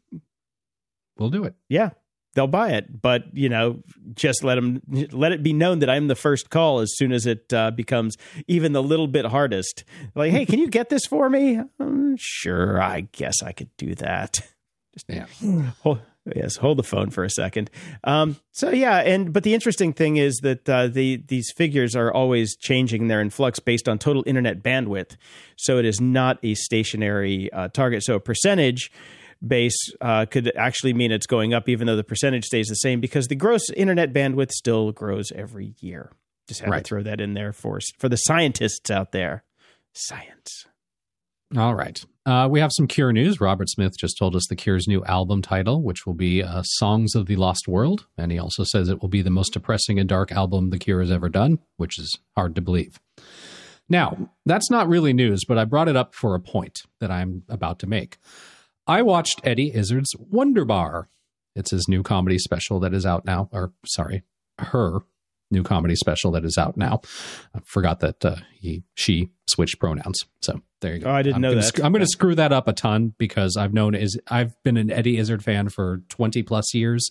[1.18, 1.56] We'll do it.
[1.68, 1.90] yeah
[2.36, 3.82] they'll buy it but you know
[4.14, 4.80] just let them
[5.12, 8.16] let it be known that i'm the first call as soon as it uh, becomes
[8.48, 9.84] even the little bit hardest
[10.16, 13.96] like hey can you get this for me "Um, sure i guess i could do
[13.96, 14.42] that
[14.94, 15.26] just Yeah.
[15.82, 16.02] hold,
[16.36, 17.70] yes hold the phone for a second.
[18.04, 22.14] Um, so yeah and but the interesting thing is that uh, the these figures are
[22.14, 25.16] always changing they're in flux based on total internet bandwidth.
[25.58, 28.04] So it is not a stationary uh, target.
[28.04, 28.92] So a percentage
[29.46, 33.00] base uh, could actually mean it's going up even though the percentage stays the same
[33.00, 36.12] because the gross internet bandwidth still grows every year.
[36.48, 36.84] Just had Right.
[36.84, 39.44] to throw that in there for for the scientists out there.
[39.94, 40.66] Science
[41.58, 42.04] All right.
[42.28, 43.42] Uh, we have some Cure news.
[43.42, 47.16] Robert Smith just told us the Cure's new album title, which will be uh, Songs
[47.16, 48.06] of the Lost World.
[48.18, 51.00] And he also says it will be the most depressing and dark album the Cure
[51.00, 53.00] has ever done, which is hard to believe.
[53.90, 57.42] Now, that's not really news, but I brought it up for a point that I'm
[57.50, 58.18] about to make.
[58.86, 61.10] I watched Eddie Izzard's Wunderbar.
[61.56, 64.22] It's his new comedy special that is out now, or sorry,
[64.60, 65.00] her
[65.52, 67.02] new comedy special that is out now.
[67.56, 70.20] I forgot that uh, he she switched pronouns.
[70.42, 71.10] So there you go.
[71.10, 71.68] Oh, I didn't I'm know gonna that.
[71.68, 74.78] sc- I'm going to screw that up a ton because I've known is I've been
[74.78, 77.10] an Eddie Izzard fan for 20 plus years.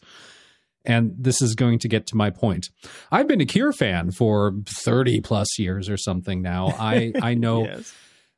[0.85, 2.69] And this is going to get to my point.
[3.11, 6.69] I've been a Cure fan for 30 plus years or something now.
[6.79, 7.95] I, I know yes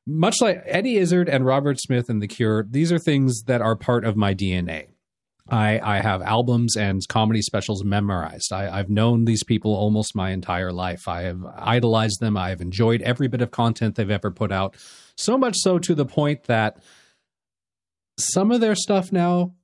[0.06, 3.76] much like Eddie Izzard and Robert Smith and The Cure, these are things that are
[3.76, 4.88] part of my DNA.
[5.50, 8.52] I, I have albums and comedy specials memorized.
[8.52, 11.08] I, I've known these people almost my entire life.
[11.08, 12.36] I have idolized them.
[12.36, 14.76] I have enjoyed every bit of content they've ever put out.
[15.16, 16.78] So much so to the point that
[18.18, 19.54] some of their stuff now,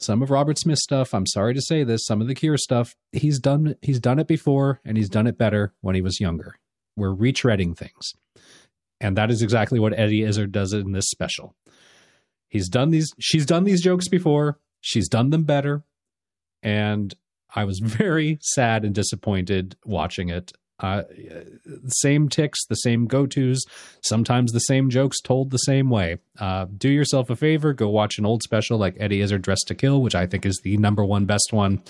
[0.00, 2.94] some of Robert Smith's stuff, I'm sorry to say this, some of the Cure stuff,
[3.12, 6.56] he's done he's done it before and he's done it better when he was younger.
[6.96, 8.12] We're retreading things.
[9.00, 11.54] And that is exactly what Eddie Izzard does in this special.
[12.48, 14.58] He's done these she's done these jokes before.
[14.80, 15.84] She's done them better.
[16.62, 17.14] And
[17.54, 20.52] I was very sad and disappointed watching it.
[20.80, 21.02] Uh,
[21.88, 23.64] same ticks, the same go tos,
[24.00, 26.18] sometimes the same jokes told the same way.
[26.38, 29.74] Uh, do yourself a favor, go watch an old special like Eddie Izzard Dressed to
[29.74, 31.82] Kill, which I think is the number one best one.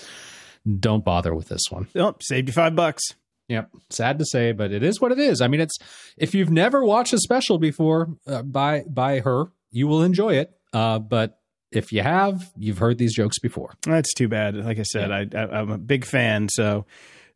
[0.79, 1.87] Don't bother with this one.
[1.95, 3.03] oh saved you five bucks
[3.49, 3.71] Yep.
[3.89, 5.41] Sad to say, but it is what it is.
[5.41, 5.77] I mean, it's
[6.17, 10.51] if you've never watched a special before uh, by by her, you will enjoy it.
[10.71, 11.38] Uh, but
[11.71, 13.73] if you have, you've heard these jokes before.
[13.83, 14.55] That's too bad.
[14.55, 16.85] Like I said, I, I, I'm a big fan, so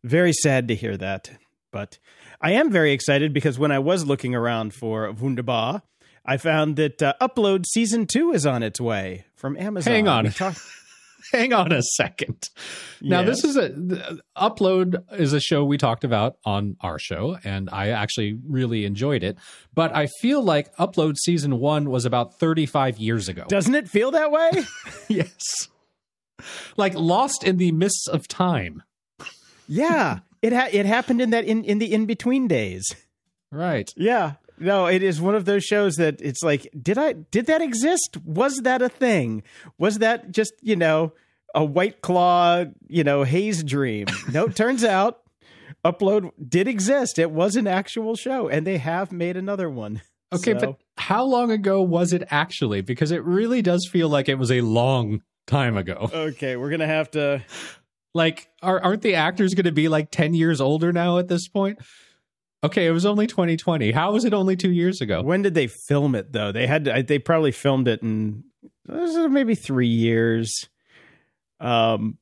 [0.04, 1.30] very sad to hear that.
[1.72, 1.98] But
[2.41, 5.82] I am very excited because when I was looking around for Wunderbar,
[6.26, 9.93] I found that uh, Upload Season 2 is on its way from Amazon.
[9.93, 10.26] Hang on.
[11.31, 12.49] Hang on a second.
[13.01, 13.41] Now, Yes.
[13.41, 17.89] this is a Upload is a show we talked about on our show, and I
[17.89, 19.38] actually really enjoyed it.
[19.73, 23.45] But I feel like Upload season one was about 35 years ago.
[23.47, 24.51] Doesn't it feel that way?
[25.07, 25.69] yes.
[26.77, 28.83] Like lost in the mists of time.
[29.67, 30.19] yeah.
[30.41, 32.93] It ha- it happened in that in, in the in between days.
[33.49, 33.93] Right.
[33.95, 34.33] Yeah.
[34.63, 38.17] No, it is one of those shows that it's like, did I did that exist?
[38.23, 39.43] Was that a thing?
[39.78, 41.12] Was that just, you know,
[41.54, 44.08] a white claw, you know, haze dream?
[44.32, 45.19] No, it turns out
[45.86, 47.19] Upload did exist.
[47.19, 50.02] It was an actual show, and they have made another one.
[50.32, 52.82] Okay, So- but how long ago was it actually?
[52.82, 56.10] Because it really does feel like it was a long time ago.
[56.13, 57.43] Okay, we're gonna have to.
[58.15, 61.47] Like, are, aren't the actors going to be like 10 years older now at this
[61.47, 61.80] point?
[62.63, 63.91] Okay, it was only 2020.
[63.91, 65.21] How was it only two years ago?
[65.21, 66.52] When did they film it though?
[66.52, 68.43] They had to, they probably filmed it in
[68.88, 70.69] maybe three years.
[71.60, 72.17] Um,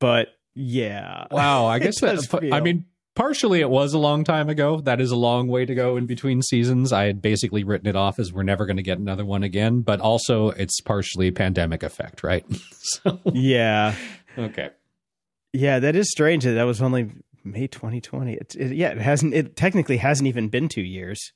[0.00, 1.26] but yeah.
[1.30, 4.80] Wow, I guess that, feel- I mean, partially it was a long time ago.
[4.80, 6.92] That is a long way to go in between seasons.
[6.92, 9.82] I had basically written it off as we're never going to get another one again,
[9.82, 12.46] but also it's partially pandemic effect, right?
[12.80, 13.94] so, Yeah,
[14.38, 14.70] okay.
[15.52, 17.10] yeah, that is strange that that was only
[17.44, 18.34] May 2020.
[18.34, 19.34] It's it, yeah, it hasn't.
[19.34, 21.32] It technically hasn't even been two years.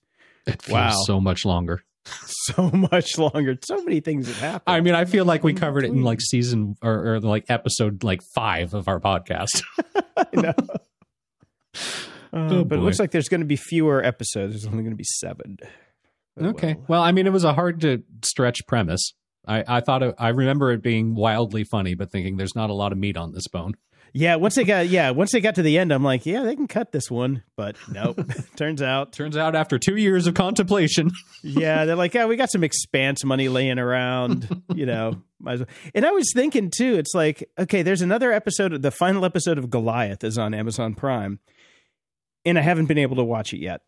[0.46, 1.02] It feels Wow.
[1.04, 1.82] so much longer.
[2.28, 3.58] So much longer.
[3.64, 4.62] So many things have happened.
[4.76, 8.04] I mean, I feel like we covered it in like season or, or like episode
[8.04, 9.64] like five of our podcast.
[10.16, 10.54] I know.
[12.32, 14.52] Uh, Oh, but it looks like there's going to be fewer episodes.
[14.52, 15.58] There's only going to be seven.
[16.38, 16.74] Oh, Okay.
[16.74, 16.84] well.
[16.88, 19.12] Well, I mean, it was a hard to stretch premise.
[19.46, 22.74] I, I thought it, I remember it being wildly funny, but thinking there's not a
[22.74, 23.74] lot of meat on this bone.
[24.18, 26.56] Yeah, once they got yeah, once they got to the end, I'm like, yeah, they
[26.56, 28.18] can cut this one, but nope.
[28.56, 31.10] Turns out, Turns out after two years of contemplation,
[31.42, 35.20] yeah, they're like, yeah, we got some expanse money laying around, you know.
[35.38, 35.68] Might as well.
[35.94, 38.80] And I was thinking too, it's like, okay, there's another episode.
[38.80, 41.38] The final episode of Goliath is on Amazon Prime,
[42.46, 43.82] and I haven't been able to watch it yet,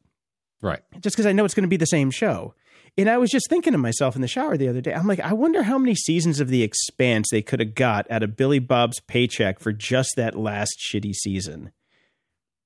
[0.61, 0.83] right?
[1.01, 2.55] just because I know it's going to be the same show.
[2.99, 5.21] And I was just thinking to myself in the shower the other day, I'm like,
[5.21, 8.59] I wonder how many seasons of The Expanse they could have got out of Billy
[8.59, 11.71] Bob's paycheck for just that last shitty season.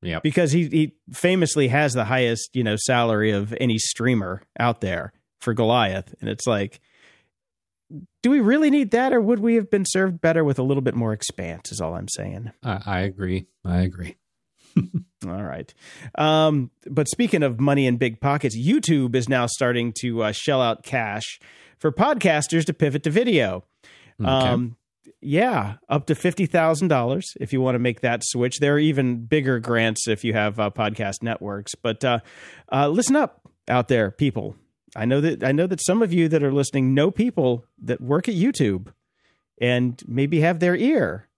[0.04, 0.18] Yeah.
[0.20, 5.12] because he he famously has the highest you know salary of any streamer out there
[5.40, 6.80] for Goliath, and it's like,
[8.22, 10.80] do we really need that, or would we have been served better with a little
[10.80, 11.70] bit more expanse?
[11.70, 12.50] Is all I'm saying.
[12.64, 13.46] I, I agree.
[13.64, 14.16] I agree.
[15.26, 15.72] All right,
[16.16, 20.60] um, but speaking of money in big pockets, YouTube is now starting to uh, shell
[20.60, 21.40] out cash
[21.78, 23.64] for podcasters to pivot to video.
[24.20, 24.28] Okay.
[24.28, 24.76] Um,
[25.20, 28.58] yeah, up to fifty thousand dollars if you want to make that switch.
[28.58, 31.74] There are even bigger grants if you have uh, podcast networks.
[31.74, 32.18] But uh,
[32.70, 34.56] uh, listen up out there, people.
[34.94, 38.00] I know that I know that some of you that are listening know people that
[38.00, 38.88] work at YouTube
[39.60, 41.28] and maybe have their ear.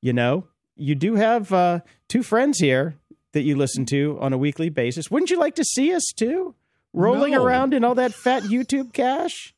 [0.00, 2.96] You know, you do have uh, two friends here
[3.32, 5.10] that you listen to on a weekly basis.
[5.10, 6.54] Wouldn't you like to see us too,
[6.92, 7.44] rolling No.
[7.44, 9.54] around in all that fat YouTube cash?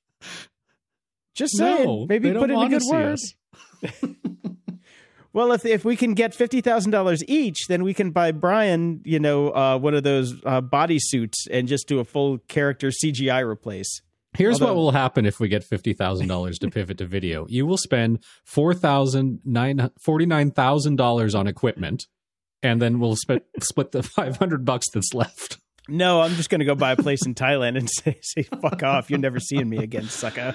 [1.35, 3.19] Just saying, No, maybe put in a good word.
[5.33, 9.03] Well, if if we can get fifty thousand dollars each, then we can buy Brian,
[9.05, 12.89] you know, uh, one of those uh, body suits and just do a full character
[12.89, 14.01] CGI replace.
[14.37, 17.47] Here's what will happen if we get fifty thousand dollars to pivot to video.
[17.49, 22.07] You will spend four thousand nine forty nine thousand dollars on equipment,
[22.63, 25.59] and then we'll split split the five hundred bucks that's left.
[25.89, 28.83] No, I'm just going to go buy a place in Thailand and say, say, "Fuck
[28.83, 29.11] off!
[29.11, 30.55] You're never seeing me again, sucker."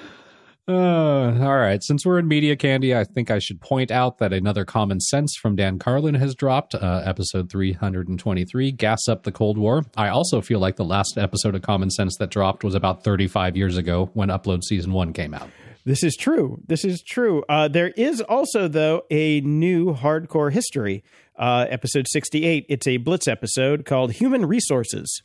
[0.68, 1.84] Uh, all right.
[1.84, 5.36] Since we're in media candy, I think I should point out that another common sense
[5.36, 9.84] from Dan Carlin has dropped, uh, episode 323, Gas Up the Cold War.
[9.98, 13.58] I also feel like the last episode of Common Sense that dropped was about 35
[13.58, 15.50] years ago when Upload Season 1 came out.
[15.84, 16.62] This is true.
[16.68, 17.44] This is true.
[17.50, 21.04] Uh, there is also, though, a new hardcore history,
[21.38, 22.68] uh, episode 68.
[22.70, 25.24] It's a Blitz episode called Human Resources.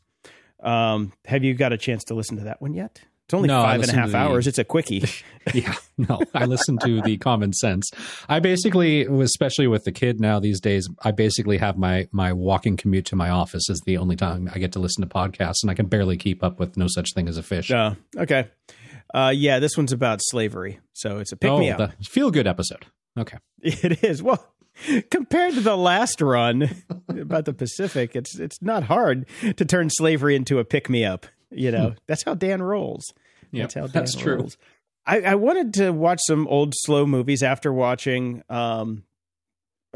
[0.63, 3.03] Um, have you got a chance to listen to that one yet?
[3.27, 4.47] It's only No, five and a half the- hours.
[4.47, 5.03] It's a quickie.
[5.55, 7.91] yeah, no, I listen to the common sense.
[8.29, 12.77] I basically, especially with the kid now these days, I basically have my my walking
[12.77, 15.73] commute to my office is the only time I get to listen to podcasts, and
[15.73, 17.69] I can barely keep up with no such thing as a fish.
[17.73, 18.49] Uh, okay.
[19.13, 20.79] Uh, yeah, this one's about slavery.
[20.93, 21.79] So it's a pick oh, me up.
[21.79, 22.87] the feel good episode.
[23.19, 24.23] Okay, It is.
[24.23, 24.47] Well,
[25.11, 26.71] compared to the last run
[27.09, 31.27] about the Pacific, it's it's not hard to turn slavery into a pick me up.
[31.51, 33.13] You know, that's how Dan rolls.
[33.53, 34.49] Yeah, that's how Dan that's true.
[35.07, 39.05] I, I wanted to watch some old slow movies after watching um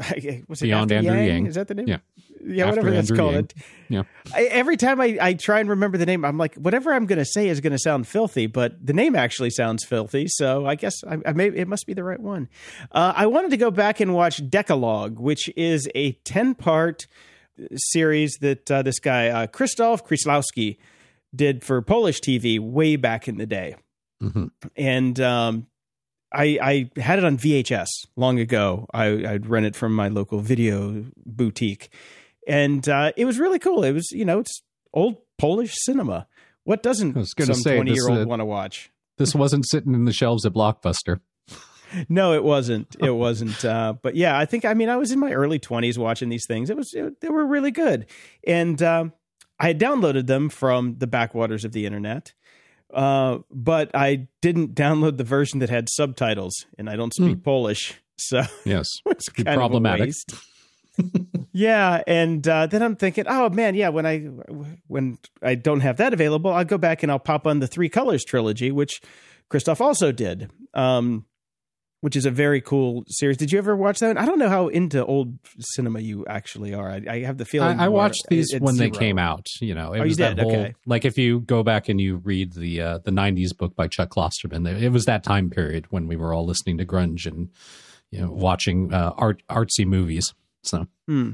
[0.47, 1.45] was it Beyond After Andrew Yang.
[1.47, 1.87] Is that the name?
[1.87, 1.97] Yeah.
[2.43, 3.33] Yeah, After whatever that's called.
[3.33, 3.43] Yang.
[3.43, 3.53] It.
[3.89, 4.03] Yeah.
[4.33, 7.19] I, every time I, I try and remember the name, I'm like, whatever I'm going
[7.19, 10.25] to say is going to sound filthy, but the name actually sounds filthy.
[10.27, 12.49] So I guess I, I may, it must be the right one.
[12.91, 17.05] Uh, I wanted to go back and watch Dekalog, which is a 10 part
[17.75, 20.77] series that uh, this guy, uh, Krzysztof Kieślowski,
[21.35, 23.75] did for Polish TV way back in the day.
[24.21, 24.51] Mhm.
[24.75, 25.67] And um,
[26.31, 28.85] I, I had it on VHS long ago.
[28.93, 31.89] I, I'd rent it from my local video boutique,
[32.47, 33.83] and uh, it was really cool.
[33.83, 34.61] It was, you know, it's
[34.93, 36.27] old Polish cinema.
[36.63, 38.91] What doesn't some say, twenty this, year old uh, want to watch?
[39.17, 41.19] this wasn't sitting in the shelves at Blockbuster.
[42.07, 42.95] No, it wasn't.
[43.01, 43.65] It wasn't.
[43.65, 44.63] Uh, but yeah, I think.
[44.63, 46.69] I mean, I was in my early twenties watching these things.
[46.69, 46.93] It was.
[46.93, 48.05] It, they were really good,
[48.47, 49.11] and um,
[49.61, 52.33] I had downloaded them from the backwaters of the internet.
[52.91, 57.93] Uh, but I didn't download the version that had subtitles, and I don't speak Polish,
[58.17, 60.13] so Yes, it's kind of a problematic.
[61.53, 63.89] yeah, and uh, then I'm thinking, oh man, yeah.
[63.89, 64.19] When I
[64.87, 67.87] when I don't have that available, I'll go back and I'll pop on the Three
[67.87, 69.01] Colors trilogy, which
[69.47, 71.25] Christoph also did, um,
[72.01, 73.37] which is a very cool series.
[73.37, 74.17] Did you ever watch that?
[74.17, 76.89] I don't know how into old cinema you actually are.
[76.89, 79.45] I, I have the feeling I, I watched these when they came out.
[79.59, 80.75] You know, it Oh, was that whole Okay.
[80.85, 84.09] like if you go back and you read the uh, the '90s book by Chuck
[84.09, 87.49] Klosterman, it was that time period when we were all listening to grunge and
[88.09, 90.33] you know watching uh, art artsy movies.
[90.63, 91.31] So Hmm.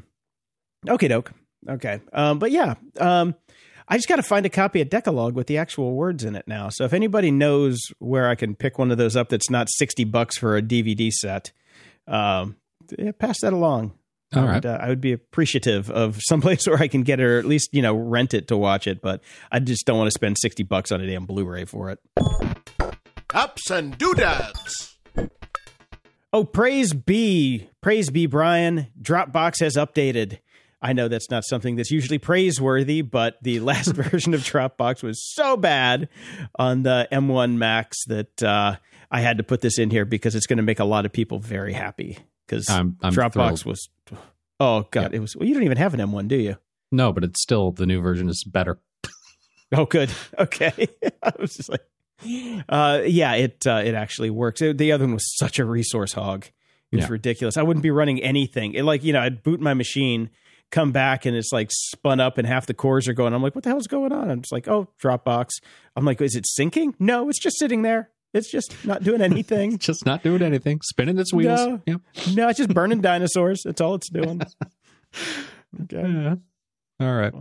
[0.88, 1.32] Okay, doke.
[1.68, 2.00] Okay.
[2.14, 3.36] Um, but yeah, um,
[3.88, 6.48] I just got to find a copy of Dekalog with the actual words in it
[6.48, 6.70] now.
[6.70, 10.04] So if anybody knows where I can pick one of those up that's not 60
[10.06, 11.52] bucks for a DVD set,
[12.06, 12.58] um,
[12.98, 13.94] yeah, pass that along.
[14.36, 14.54] All I right.
[14.56, 17.46] would, uh, I would be appreciative of someplace where I can get it or at
[17.46, 19.02] least, you know, rent it to watch it.
[19.02, 19.22] But
[19.52, 22.00] I just don't want to spend 60 bucks on a damn Blu ray for it.
[23.34, 24.98] Ups and doodads.
[26.34, 27.70] Oh, praise be.
[27.82, 28.88] Praise be, Brian.
[29.02, 30.40] Dropbox has updated.
[30.82, 35.24] I know that's not something that's usually praiseworthy, but the last version of Dropbox was
[35.34, 36.08] so bad
[36.60, 38.76] on the M1 Max that uh,
[39.10, 41.12] I had to put this in here because it's going to make a lot of
[41.12, 42.18] people very happy.
[42.46, 43.66] Because Dropbox thrilled.
[43.66, 43.90] was,
[44.60, 45.36] oh god, it was.
[45.36, 46.58] Well, you don't even have an M1, do you?
[46.92, 48.80] no, but it's still the new version is better.
[49.74, 50.10] Oh, good.
[50.40, 50.88] Okay.
[51.22, 51.82] I was just like,
[52.70, 54.62] uh, yeah, it uh, it actually works.
[54.62, 56.46] It- the other one was such a resource hog.
[56.92, 57.12] It was Yeah.
[57.12, 57.58] ridiculous.
[57.58, 58.76] I wouldn't be running anything.
[58.76, 60.30] It, like you know, I'd boot my machine,
[60.72, 63.34] come back, and it's like spun up, and half the cores are going.
[63.34, 64.30] I'm like, what the hell's going on?
[64.30, 65.50] I'm just like, oh, Dropbox.
[65.96, 66.94] I'm like, is it syncing?
[67.00, 68.10] No, it's just sitting there.
[68.34, 69.78] It's just not doing anything.
[69.78, 71.60] Just not doing anything, spinning its wheels.
[71.60, 71.82] No.
[71.86, 72.02] Yep.
[72.36, 73.62] no, it's just burning dinosaurs.
[73.64, 74.42] That's all it's doing.
[75.84, 76.02] Okay.
[76.02, 76.36] Yeah.
[77.00, 77.34] All right.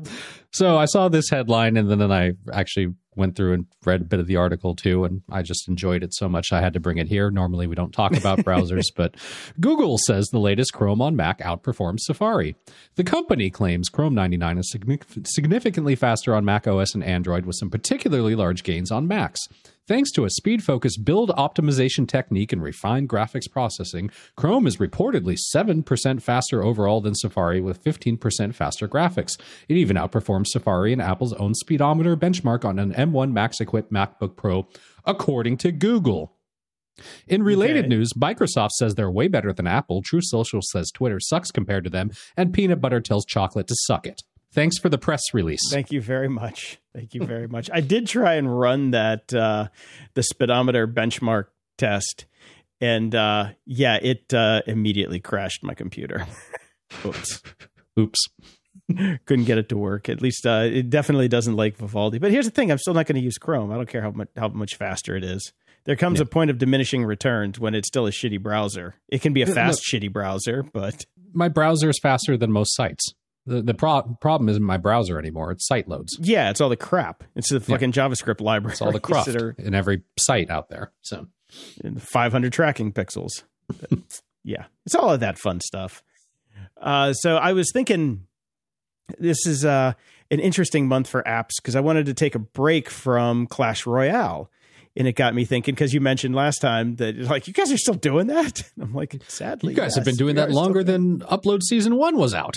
[0.53, 4.05] So I saw this headline and then, then I actually went through and read a
[4.05, 5.05] bit of the article too.
[5.05, 7.31] And I just enjoyed it so much I had to bring it here.
[7.31, 9.17] Normally we don't talk about browsers, but
[9.59, 12.57] Google says the latest Chrome on Mac outperforms Safari.
[12.97, 14.77] The company claims Chrome 99 is
[15.25, 19.41] significantly faster on Mac OS and Android with some particularly large gains on Macs.
[19.89, 25.39] Thanks to a speed focused build optimization technique and refined graphics processing, Chrome is reportedly
[25.55, 29.39] 7% faster overall than Safari with 15% faster graphics.
[29.69, 34.35] It even outperforms Safari and Apple's own speedometer benchmark on an M1 Max equipped MacBook
[34.35, 34.67] Pro,
[35.05, 36.33] according to Google.
[37.29, 37.89] In related Okay.
[37.89, 41.91] news, Microsoft says they're way better than Apple, Truth Social says Twitter sucks compared to
[41.91, 44.23] them, and Peanut Butter tells Chocolate to suck it.
[44.57, 45.61] Thanks for the press release.
[45.71, 46.79] Thank you very much.
[46.95, 47.69] Thank you very much.
[47.71, 49.69] I did try and run that uh,
[50.15, 52.25] the speedometer benchmark test,
[52.81, 56.27] and uh, yeah, it uh, immediately crashed my computer.
[57.05, 57.43] Oops,
[58.01, 58.19] Oops.
[59.27, 60.09] couldn't get it to work.
[60.09, 62.19] At least uh, it definitely doesn't like Vivaldi.
[62.19, 63.71] But here's the thing: I'm still not going to use Chrome.
[63.71, 65.53] I don't care how much how much faster it is.
[65.85, 68.95] There comes a point of diminishing returns when it's still a shitty browser.
[69.09, 71.05] It can be a No, fast shitty browser, but
[71.35, 73.13] My browser is faster than most sites.
[73.47, 76.19] The, the pro- problem isn't my browser anymore, it's site loads.
[76.21, 77.23] yeah, it's all the crap.
[77.37, 78.73] It's the fucking JavaScript library.
[78.73, 80.93] It's all the that are in every site out there.
[81.03, 81.29] So
[81.83, 83.45] and 500 tracking pixels.
[84.45, 86.03] yeah, it's all of that fun stuff.
[86.81, 88.27] Uh, so I was thinking
[89.19, 89.93] this is uh,
[90.31, 94.51] an interesting month for apps because I wanted to take a break from Clash Royale.
[94.99, 97.77] And it got me thinking because you mentioned last time that like you guys are
[97.77, 98.63] still doing that.
[98.81, 102.33] I'm like, sadly, you guys have been doing that longer than Upload Season 1 was
[102.33, 102.57] out.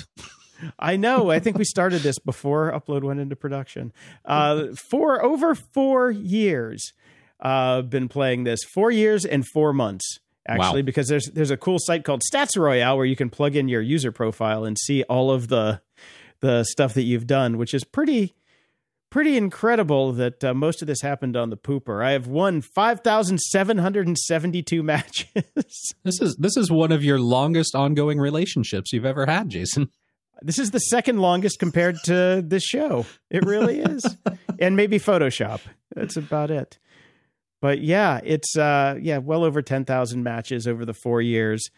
[0.77, 1.29] I know.
[1.31, 3.91] I think we started this before Upload went into production.
[4.25, 6.93] Uh, for over four years,
[7.39, 10.85] uh, been playing this four years and four months actually Wow.
[10.85, 13.81] because there's there's a cool site called Stats Royale where you can plug in your
[13.81, 15.81] user profile and see all of the
[16.41, 18.33] the stuff that you've done, which is pretty
[19.11, 22.03] pretty incredible that uh, most of this happened on the pooper.
[22.03, 25.43] I have won five thousand seven hundred and seventy two matches.
[26.03, 29.89] This is this is one of your longest ongoing relationships you've ever had, Jason.
[30.41, 33.05] This is the second longest compared to this show.
[33.29, 34.05] It really is.
[34.59, 35.61] and maybe Photoshop.
[35.95, 36.77] That's about it.
[37.61, 41.69] But yeah, it's uh yeah, well over 10,000 matches over the 4 years.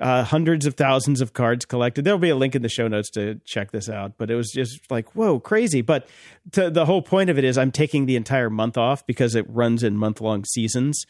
[0.00, 2.04] Uh hundreds of thousands of cards collected.
[2.04, 4.50] There'll be a link in the show notes to check this out, but it was
[4.50, 5.80] just like, whoa, crazy.
[5.80, 6.06] But
[6.52, 9.46] to, the whole point of it is I'm taking the entire month off because it
[9.48, 11.04] runs in month-long seasons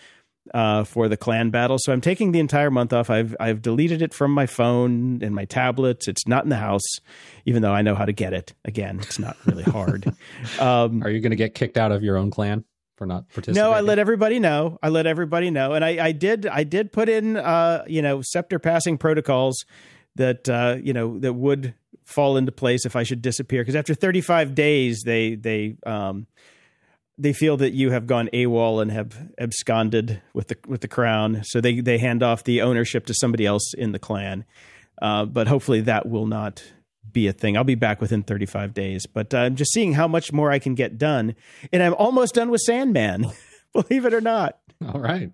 [0.52, 1.78] uh, for the clan battle.
[1.78, 3.10] So I'm taking the entire month off.
[3.10, 6.08] I've I've deleted it from my phone and my tablets.
[6.08, 6.98] It's not in the house,
[7.46, 8.54] even though I know how to get it.
[8.64, 10.06] Again, it's not really hard.
[10.58, 12.64] um, Are you going to get kicked out of your own clan
[12.96, 13.62] for not participating?
[13.62, 14.78] no, I let everybody know.
[14.82, 16.46] I let everybody know, and I, I did.
[16.46, 19.64] I did put in, uh, you know, scepter passing protocols
[20.16, 21.74] that uh, you know that would
[22.04, 23.62] fall into place if I should disappear.
[23.62, 26.26] Because after 35 days, they they um,
[27.22, 31.42] they feel that you have gone AWOL and have absconded with the with the crown,
[31.44, 34.44] so they they hand off the ownership to somebody else in the clan.
[35.00, 36.62] Uh, but hopefully that will not
[37.12, 37.56] be a thing.
[37.56, 40.58] I'll be back within 35 days, but uh, I'm just seeing how much more I
[40.58, 41.34] can get done,
[41.72, 43.26] and I'm almost done with Sandman.
[43.72, 44.58] Believe it or not.
[44.86, 45.30] All right.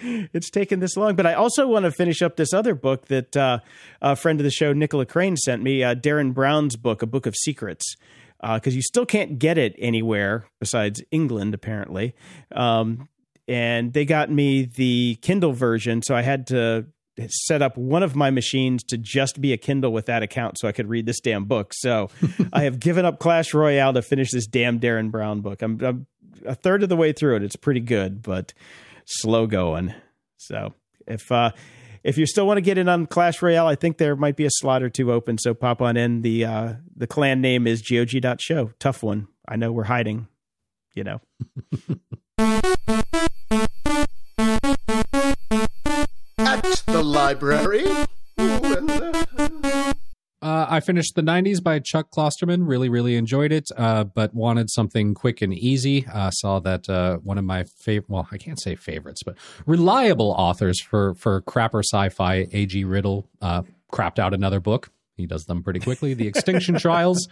[0.00, 3.36] It's taken this long, but I also want to finish up this other book that
[3.36, 3.58] uh,
[4.00, 5.82] a friend of the show, Nicola Crane, sent me.
[5.82, 7.96] Uh, Derren Brown's book, A Book of Secrets,
[8.40, 12.14] because uh, you still can't get it anywhere besides England, apparently.
[12.52, 13.08] Um,
[13.46, 16.86] and they got me the Kindle version, so I had to
[17.28, 20.68] set up one of my machines to just be a Kindle with that account so
[20.68, 21.72] I could read this damn book.
[21.74, 22.10] So
[22.52, 25.62] I have given up Clash Royale to finish this damn Derren Brown book.
[25.62, 26.06] I'm, I'm
[26.46, 27.42] a third of the way through it.
[27.42, 28.52] It's pretty good, but
[29.04, 29.94] slow going.
[30.36, 30.74] So
[31.06, 31.50] if uh,
[32.02, 34.44] if you still want to get in on Clash Royale, I think there might be
[34.44, 35.38] a slot or two open.
[35.38, 36.22] So pop on in.
[36.22, 38.72] The uh, the clan name is GOG.show.
[38.78, 39.28] Tough one.
[39.46, 40.28] I know we're hiding.
[40.94, 41.20] You know.
[46.38, 47.84] At the library.
[50.68, 52.68] I finished the 90s by Chuck Klosterman.
[52.68, 56.06] Really, really enjoyed it, uh, but wanted something quick and easy.
[56.06, 60.30] Uh, saw that uh, one of my favorite, well, I can't say favorites, but reliable
[60.30, 62.84] authors for, for crapper sci fi, A.G.
[62.84, 63.62] Riddle, uh,
[63.92, 64.90] crapped out another book.
[65.16, 66.14] He does them pretty quickly.
[66.14, 67.28] The Extinction Trials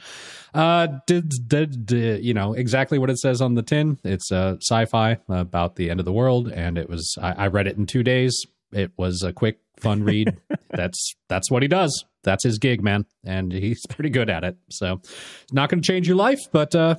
[0.52, 3.98] uh, did, did, did, you know, exactly what it says on the tin.
[4.02, 7.46] It's uh, sci fi about the end of the world, and it was, I, I
[7.46, 8.44] read it in two days.
[8.72, 10.36] It was a quick, fun read.
[10.70, 14.58] that's that's what he does that's his gig, man, and he's pretty good at it.
[14.68, 15.00] So,
[15.50, 16.96] not going to change your life, but uh,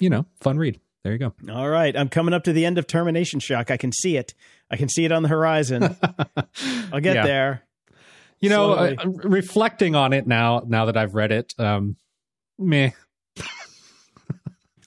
[0.00, 0.80] you know, fun read.
[1.04, 1.34] There you go.
[1.52, 3.70] All right, I'm coming up to the end of Termination Shock.
[3.70, 4.34] I can see it.
[4.70, 5.96] I can see it on the horizon.
[6.92, 7.26] I'll get yeah.
[7.26, 7.62] there.
[8.40, 11.96] You know, uh, reflecting on it now, now that I've read it, um,
[12.56, 12.90] meh.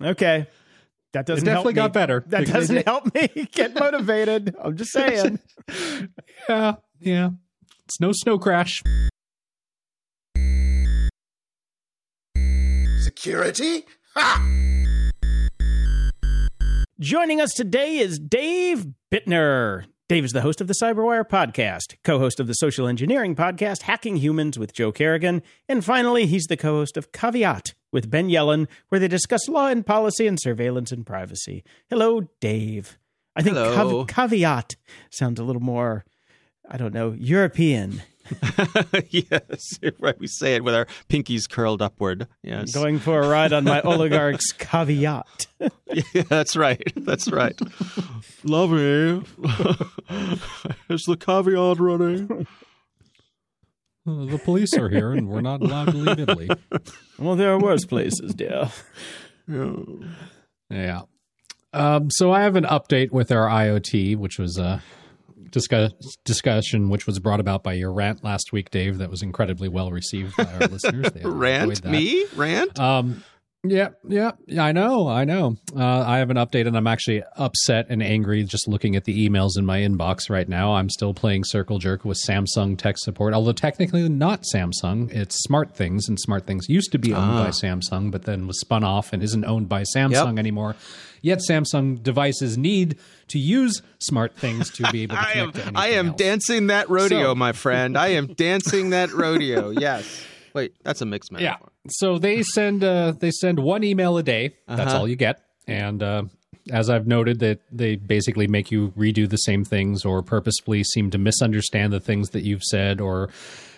[0.01, 0.47] okay.
[1.14, 2.24] That doesn't it definitely got better.
[2.28, 4.55] That doesn't it, help me get motivated.
[4.62, 5.39] I'm just saying.
[6.49, 7.30] yeah, yeah.
[7.86, 8.82] It's no snow crash.
[12.99, 13.86] Security?
[14.16, 14.47] Ha!
[16.99, 19.86] Joining us today is Dave Bittner.
[20.12, 23.84] Dave is the host of the Cyberwire podcast, co host of the social engineering podcast,
[23.84, 28.28] Hacking Humans with Joe Carrigan, and finally, he's the co host of Caveat with Ben
[28.28, 31.64] Yelin, where they discuss law and policy and surveillance and privacy.
[31.89, 32.99] Hello, Dave.
[33.38, 34.03] I think Hello.
[34.03, 34.76] caveat
[35.09, 36.03] sounds a little more,
[36.70, 38.01] I don't know, European.
[39.09, 40.19] yes, right.
[40.19, 42.27] We say it with our pinkies curled upward.
[42.43, 42.73] Yes.
[42.73, 45.47] Going for a ride on my oligarch's caveat.
[45.59, 46.82] yeah, that's right.
[46.95, 47.59] That's right.
[48.43, 49.23] Lovely.
[50.89, 52.47] Is the caveat running?
[54.07, 56.49] Uh, the police are here and we're not allowed to leave Italy.
[57.19, 58.71] Well, there are worse places, dear.
[59.47, 59.73] Yeah.
[60.69, 61.01] Yeah.
[61.73, 64.79] Um, so I have an update with our IoT, which was uh,
[65.52, 65.91] discuss,
[66.26, 68.97] discussion, which was brought about by your rant last week, Dave.
[68.97, 71.08] That was incredibly well received by our listeners.
[71.24, 72.80] rant me rant.
[72.80, 73.24] Um,
[73.64, 75.57] yeah, yeah, yeah, I know, I know.
[75.76, 79.30] Uh, I have an update, and I'm actually upset and angry just looking at the
[79.30, 80.74] emails in my inbox right now.
[80.74, 85.14] I'm still playing Circle Jerk with Samsung tech support, although technically not Samsung.
[85.14, 87.43] It's Smart Things, and Smart Things used to be owned ah.
[87.43, 90.39] by Samsung, but then was spun off and isn't owned by Samsung yep.
[90.39, 90.76] anymore.
[91.22, 92.97] Yet Samsung devices need
[93.28, 96.18] to use smart things to be able to connect I am, to I am else.
[96.18, 97.95] dancing that rodeo, so, my friend.
[97.95, 99.70] I am dancing that rodeo.
[99.82, 100.26] Yes.
[100.53, 101.57] Wait, that's a mixed metaphor.
[101.62, 101.70] Yeah.
[101.89, 104.55] So they send uh, they send one email a day.
[104.67, 104.99] That's uh-huh.
[104.99, 105.41] all you get.
[105.67, 106.23] And uh,
[106.71, 111.09] as I've noted, that they basically make you redo the same things, or purposefully seem
[111.11, 113.29] to misunderstand the things that you've said, or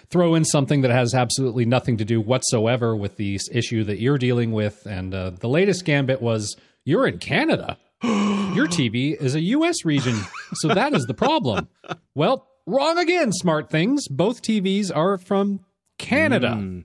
[0.10, 4.18] throw in something that has absolutely nothing to do whatsoever with the issue that you're
[4.18, 4.86] dealing with.
[4.86, 7.78] And uh, the latest gambit was you're in Canada.
[8.04, 9.86] Your TV is a U.S.
[9.86, 10.20] region,
[10.56, 11.70] so that is the problem.
[12.14, 14.08] Well, wrong again, smart things.
[14.10, 15.62] Both TVs are from
[15.98, 16.84] Canada, mm.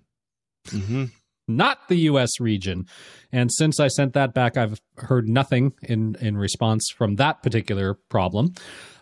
[0.70, 1.04] Mm-hmm.
[1.46, 2.40] not the U.S.
[2.40, 2.86] region.
[3.32, 7.94] And since I sent that back, I've heard nothing in in response from that particular
[7.94, 8.54] problem.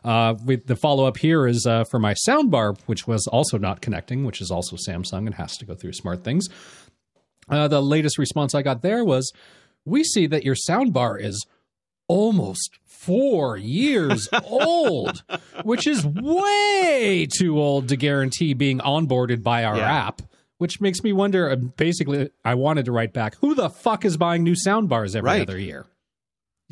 [0.04, 3.80] Uh, with the follow up here is uh, for my soundbar, which was also not
[3.80, 6.46] connecting, which is also Samsung and has to go through smart things.
[7.48, 9.32] Uh, the latest response I got there was
[9.84, 11.44] we see that your soundbar is
[12.08, 15.22] almost four years old,
[15.64, 20.06] which is way too old to guarantee being onboarded by our yeah.
[20.06, 20.22] app.
[20.58, 21.50] Which makes me wonder.
[21.50, 25.26] Uh, basically, I wanted to write back: Who the fuck is buying new soundbars every
[25.26, 25.42] right.
[25.42, 25.86] other year?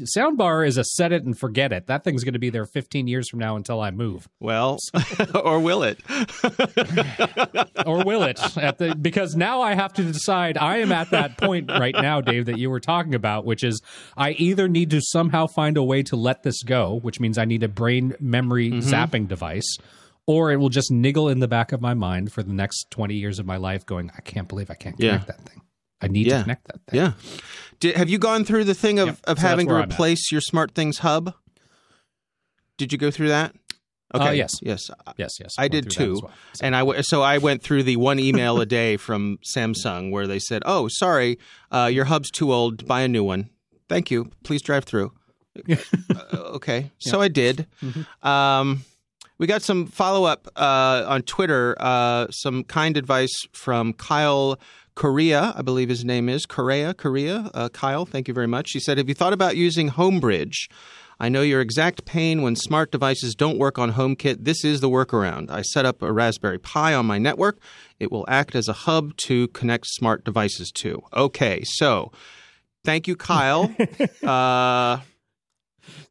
[0.01, 1.87] soundbar is a set it and forget it.
[1.87, 4.28] That thing's going to be there 15 years from now until I move.
[4.41, 4.78] Well,
[5.35, 6.01] or will it?
[7.87, 8.41] or will it?
[8.57, 10.59] At the because now I have to decide.
[10.59, 13.80] I am at that point right now, Dave, that you were talking about, which is
[14.16, 17.45] I either need to somehow find a way to let this go, which means I
[17.45, 18.89] need a brain memory Mm-hmm.
[18.89, 19.76] zapping device,
[20.27, 23.14] or it will just niggle in the back of my mind for the next 20
[23.14, 25.18] years of my life, going, I can't believe I can't Yeah.
[25.18, 25.61] connect that thing.
[26.01, 26.39] I need Yeah.
[26.39, 27.01] to connect that thing.
[27.01, 27.12] Yeah.
[27.81, 29.18] Did, have you gone through the thing of, Yep.
[29.25, 29.95] of So having to where I'm at.
[29.95, 31.35] replace your Smart Things hub?
[32.79, 33.55] Did you go through that?
[34.12, 34.53] Uh, yes.
[34.62, 34.91] Yes.
[35.16, 35.55] Yes, yes.
[35.59, 36.20] I went did too.
[36.22, 36.33] well.
[36.55, 40.12] So- And I w- so I went through the one email a day from Samsung
[40.12, 41.37] where they said, "Oh, sorry,
[41.72, 42.87] uh, your hub's too old.
[42.87, 43.51] Buy a new one.
[43.89, 44.31] Thank you.
[44.45, 45.12] Please drive through."
[45.68, 47.66] uh, okay, so I did.
[47.83, 48.27] Mm-hmm.
[48.29, 48.85] Um,
[49.39, 51.76] we got some follow up uh, on Twitter.
[51.78, 54.59] Uh, some kind advice from Kyle
[54.95, 56.95] Korea, I believe his name is Korea.
[56.95, 57.51] Korea.
[57.53, 58.70] Uh, Kyle, thank you very much.
[58.72, 60.68] He said, "Have you thought about using Homebridge?"
[61.20, 64.45] I know your exact pain when smart devices don't work on HomeKit.
[64.45, 65.49] This is the workaround.
[65.51, 67.59] I set up a Raspberry Pi on my network.
[68.01, 71.03] It will act as a hub to connect smart devices to.
[71.14, 72.11] Okay, so
[72.85, 73.72] thank you, Kyle.
[74.22, 74.99] uh,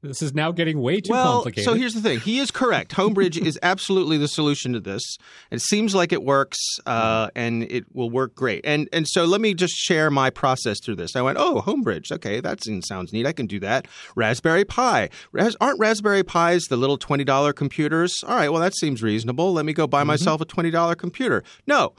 [0.02, 1.66] This is now getting way too well, complicated.
[1.66, 2.20] so here's the thing.
[2.20, 2.92] He is correct.
[2.94, 5.18] Homebridge is absolutely the solution to this.
[5.52, 8.66] It seems like it works, uh, and it will work great.
[8.66, 11.16] And and so let me just share my process through this.
[11.16, 12.12] I went, oh, Homebridge.
[12.12, 13.26] Okay, that sounds neat.
[13.26, 13.88] I can do that.
[14.16, 15.10] Raspberry Pi.
[15.32, 18.14] Ras- aren't Raspberry Pis the little twenty dollar computers?
[18.28, 19.54] All right, well that seems reasonable.
[19.54, 21.44] Let me go buy myself a twenty dollar computer.
[21.68, 21.94] No,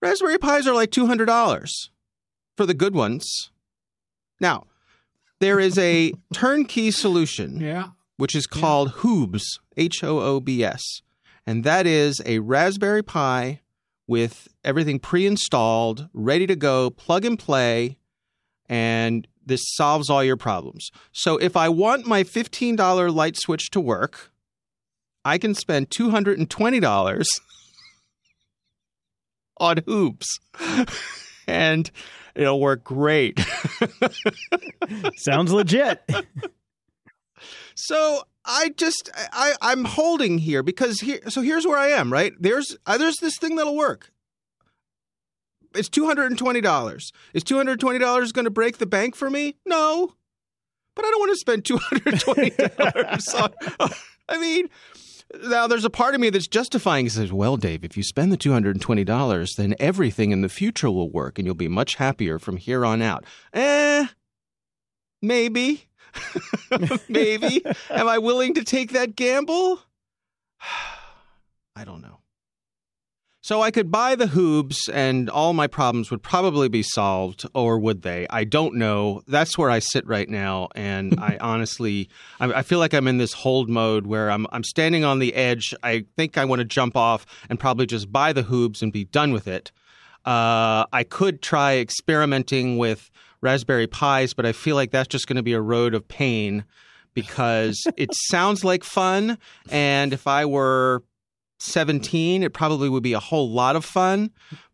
[0.00, 1.90] Raspberry Pis are like two hundred dollars
[2.56, 3.50] for the good ones.
[4.40, 4.66] Now.
[5.42, 7.88] There is a turnkey solution yeah.
[8.16, 9.42] which is called Hoobs,
[9.76, 10.80] H O O B S.
[11.44, 13.60] And that is a Raspberry Pi
[14.06, 17.98] with everything pre installed, ready to go, plug and play,
[18.68, 20.92] and this solves all your problems.
[21.10, 24.30] So if I want my $15 light switch to work,
[25.24, 27.26] I can spend $220
[29.58, 30.26] on Hoobs.
[31.48, 31.90] and
[32.34, 33.40] it'll work great.
[35.16, 36.02] Sounds legit.
[37.74, 42.32] So I just I I'm holding here because here so here's where I am right
[42.38, 44.12] there's uh, there's this thing that'll work.
[45.74, 47.12] It's two hundred and twenty dollars.
[47.32, 49.56] Is two hundred twenty dollars going to break the bank for me?
[49.64, 50.14] No,
[50.94, 53.28] but I don't want to spend two hundred twenty dollars.
[53.80, 53.90] on
[54.28, 54.68] I mean,
[55.44, 57.08] now there's a part of me that's justifying.
[57.08, 60.42] Says, "Well, Dave, if you spend the two hundred and twenty dollars, then everything in
[60.42, 64.06] the future will work, and you'll be much happier from here on out." Eh,
[65.20, 65.88] maybe.
[67.08, 67.64] Maybe.
[67.90, 69.80] Am I willing to take that gamble?
[71.76, 72.18] I don't know.
[73.44, 77.76] So I could buy the hoobs and all my problems would probably be solved, or
[77.76, 78.24] would they?
[78.30, 79.22] I don't know.
[79.26, 83.18] That's where I sit right now, and I honestly, I, I feel like I'm in
[83.18, 85.74] this hold mode where I'm I'm standing on the edge.
[85.82, 89.06] I think I want to jump off and probably just buy the hoobs and be
[89.06, 89.72] done with it.
[90.24, 95.36] Uh, I could try experimenting with Raspberry Pis, but I feel like that's just going
[95.36, 96.64] to be a road of pain
[97.12, 99.36] because it sounds like fun.
[99.68, 101.02] And if I were
[101.62, 104.30] 17, it probably would be a whole lot of fun.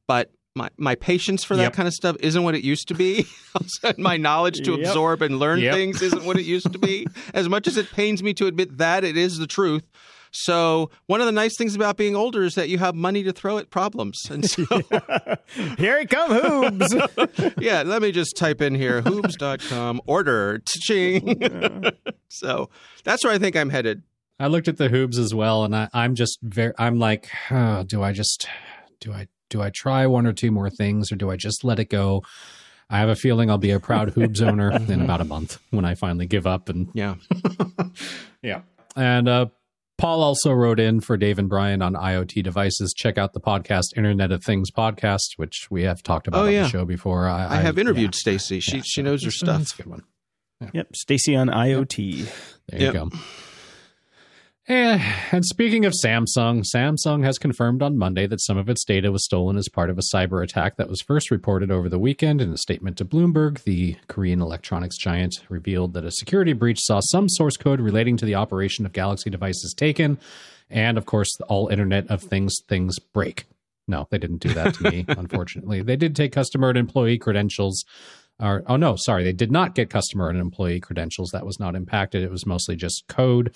[0.07, 1.73] But my, my patience for that Yep.
[1.75, 3.29] kind of stuff isn't what it used to be.
[3.99, 4.81] my knowledge to Yep.
[4.89, 5.75] absorb and learn Yep.
[5.75, 7.07] things isn't what it used to be.
[7.35, 9.85] As much as it pains me to admit that, it is the truth.
[10.31, 13.33] So one of the nice things about being older is that you have money to
[13.33, 14.21] throw at problems.
[14.31, 14.63] And so
[15.79, 17.53] Here it come, Hoobs.
[17.61, 21.41] yeah, let me just type in here hoobs.com order ching.
[22.29, 22.69] so
[23.05, 24.03] that's where I think I'm headed.
[24.41, 26.73] I looked at the hoobs as well, and I, I'm just very.
[26.79, 28.47] I'm like, oh, do I just
[29.01, 31.79] do I do I try one or two more things, or do I just let
[31.79, 32.23] it go?
[32.91, 35.85] I have a feeling I'll be a proud hoobs owner in about a month when
[35.85, 36.69] I finally give up.
[36.69, 37.17] And Yeah.
[38.43, 38.63] yeah,
[38.97, 39.47] and uh,
[39.99, 42.95] Paul also wrote in for Dave and Brian on IoT devices.
[42.97, 46.53] Check out the podcast Internet of Things podcast, which we have talked about Oh, on
[46.53, 47.27] the show before.
[47.29, 48.19] I, I have interviewed yeah.
[48.21, 48.61] Stacy.
[48.61, 49.63] She Yeah, she knows her stuff.
[49.63, 50.05] It's a good one.
[50.73, 52.31] yep, Stacy on IoT.
[52.69, 52.95] There Yep.
[52.95, 53.17] you go.
[54.69, 55.03] And,
[55.33, 59.25] and speaking of Samsung, Samsung has confirmed on Monday that some of its data was
[59.25, 62.43] stolen as part of a cyber attack that was first reported over the weekend.
[62.43, 67.01] In a statement to Bloomberg, the Korean electronics giant revealed that a security breach saw
[67.01, 70.19] some source code relating to the operation of Galaxy devices taken,
[70.69, 73.47] and of course, all Internet of Things things break.
[73.87, 75.81] No, they didn't do that to me, unfortunately.
[75.81, 77.87] They did take customer and employee credentials.
[78.41, 81.31] Or, oh no, sorry, they did not get customer and employee credentials.
[81.33, 82.23] That was not impacted.
[82.23, 83.49] It was mostly just code,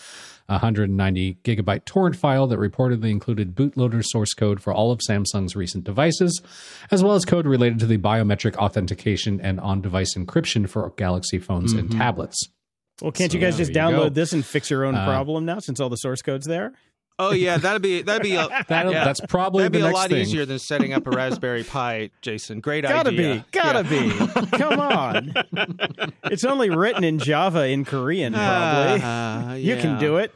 [0.49, 5.55] a 190 gigabyte torrent file that reportedly included bootloader source code for all of Samsung's
[5.55, 6.43] recent devices,
[6.91, 11.39] as well as code related to the biometric authentication and on device encryption for Galaxy
[11.39, 12.49] phones and tablets.
[13.01, 14.09] Well, can't So you guys there just download go.
[14.11, 16.73] this and fix your own Uh, problem now since all the source code's there?
[17.19, 19.05] Oh yeah, that'd be that'd be a, That'll, yeah.
[19.05, 20.19] That's probably that'd the be a lot thing.
[20.19, 22.11] easier than setting up a Raspberry Pi.
[22.23, 22.97] Jason, great idea.
[22.97, 24.41] Gotta be, gotta Yeah.
[24.41, 24.47] be.
[24.59, 25.35] Come on.
[26.25, 29.03] it's only written in Java in Korean, probably.
[29.03, 30.33] Uh, You can do it.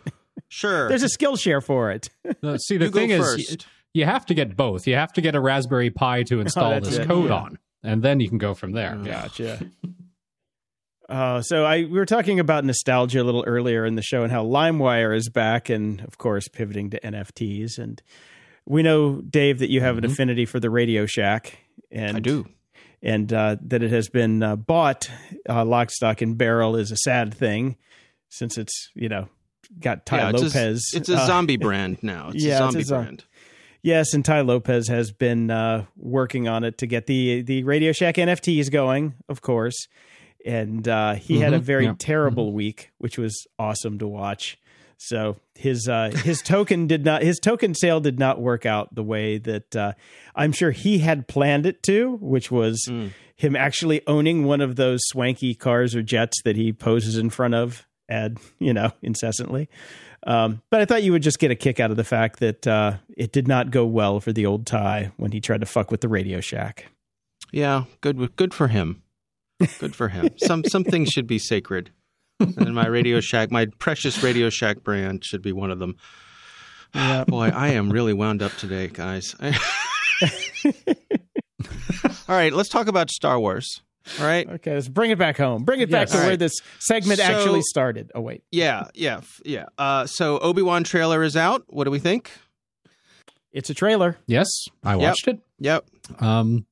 [0.49, 0.89] Sure.
[0.89, 2.09] There's a Skillshare for it.
[2.43, 3.67] No, see, the You thing is, first.
[3.95, 4.87] you have to get both.
[4.87, 7.37] You have to get a Raspberry Pi to install that's this it, code yeah.
[7.37, 8.95] on, and then you can go from there.
[8.97, 9.69] Gotcha.
[11.09, 14.33] Uh, so I we were talking about nostalgia a little earlier in the show and
[14.33, 17.79] how LimeWire is back, and of course pivoting to NFTs.
[17.79, 18.03] And
[18.67, 21.59] we know Dave that you have an affinity for the Radio Shack,
[21.93, 22.17] and Mm-hmm.
[22.17, 22.47] I do.
[23.03, 25.09] and uh, that it has been uh, bought
[25.49, 27.77] uh, lock, stock, and barrel is a sad thing,
[28.29, 29.29] since it's you know
[29.81, 30.91] got Tai yeah, it's Lopez.
[30.93, 32.31] A, it's a uh, zombie brand now.
[32.35, 33.25] It's yeah, a it's a brand.
[33.83, 37.93] Yes, and Tai Lopez has been uh, working on it to get the the Radio
[37.93, 39.87] Shack NFTs going, of course.
[40.47, 41.95] And uh, he had a Mhm, very yeah.
[41.99, 44.57] terrible week, which was awesome to watch.
[44.99, 49.03] So his uh, his token did not his token sale did not work out the
[49.03, 49.93] way that uh,
[50.35, 53.11] I'm sure he had planned it to, which was Mm.
[53.37, 57.55] him actually owning one of those swanky cars or jets that he poses in front
[57.55, 59.69] of, ad you know incessantly.
[60.27, 62.67] Um, but I thought you would just get a kick out of the fact that
[62.67, 65.91] uh, it did not go well for the old Tai when he tried to fuck
[65.91, 66.87] with the Radio Shack.
[67.53, 68.35] Yeah, good.
[68.37, 69.03] Good for him.
[69.79, 70.31] Good for him.
[70.39, 71.91] some some things should be sacred,
[72.41, 75.97] and my Radio Shack, my precious Radio Shack brand, should be one of them.
[76.95, 77.25] Yeah.
[77.25, 79.35] Boy, I am really wound up today, guys.
[82.29, 83.83] All right, let's talk about Star Wars.
[84.21, 84.49] All right.
[84.49, 85.65] Okay, let's bring it back home.
[85.65, 86.39] Bring it back to All where right.
[86.39, 88.13] this segment So- actually started.
[88.15, 89.67] Oh wait, Yeah, yeah, yeah.
[89.77, 91.65] Uh, so Obi Wan trailer is out.
[91.69, 92.31] What do we think?
[93.53, 94.17] it's a trailer.
[94.27, 94.47] Yes,
[94.85, 95.01] I Yep.
[95.01, 95.39] watched it.
[95.61, 95.87] Yep.
[96.21, 96.67] Um,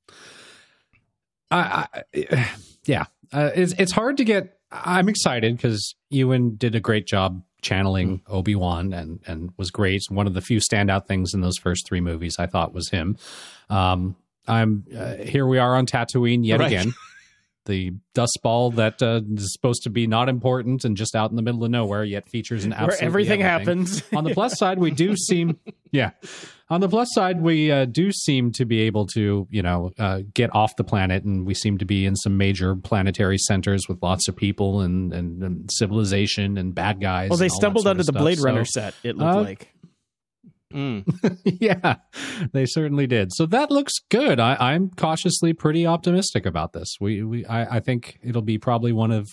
[1.54, 2.50] I, I
[2.84, 4.58] yeah, uh, it's it's hard to get.
[4.72, 10.02] I'm excited because Ewan did a great job channeling Obi Wan and and was great.
[10.08, 13.16] One of the few standout things in those first three movies I thought was him.
[13.70, 15.46] Um, I'm uh, here.
[15.46, 16.66] We are on Tatooine yet Right.
[16.66, 16.94] again.
[17.66, 21.36] The dust ball that uh, is supposed to be not important and just out in
[21.36, 24.02] the middle of nowhere, yet features an Where absolutely everything happens.
[24.14, 25.58] on the plus side, we do seem,
[25.90, 26.10] yeah.
[26.70, 30.20] On the plus side, we uh, do seem to be able to, you know, uh,
[30.34, 34.02] get off the planet, and we seem to be in some major planetary centers with
[34.02, 37.28] lots of people and and, and civilization and bad guys.
[37.30, 38.12] well, they and all that stumbled onto the.
[38.12, 38.94] Blade So- Runner set.
[39.02, 39.73] It looked Uh, like.
[40.74, 41.38] Mm.
[41.44, 41.96] yeah,
[42.52, 43.32] they certainly did.
[43.32, 44.40] So that looks good.
[44.40, 46.96] I, I'm cautiously pretty optimistic about this.
[47.00, 49.28] We, we, I, I think it'll be probably one of.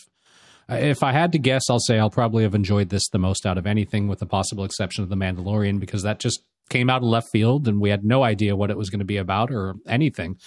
[0.70, 3.58] If I had to guess, I'll say I'll probably have enjoyed this the most out
[3.58, 7.10] of anything, with the possible exception of the Mandalorian, because that just came out of
[7.10, 9.74] left field, and we had no idea what it was going to be about or
[9.86, 10.38] anything.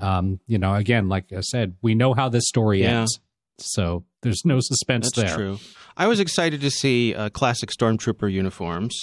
[0.00, 3.00] Um, you know, again, like I said, we know how this story Yeah.
[3.00, 3.20] ends,
[3.58, 5.36] so there's no suspense That's there.
[5.36, 5.58] true.
[5.96, 8.96] I was excited to see uh, classic stormtrooper uniforms.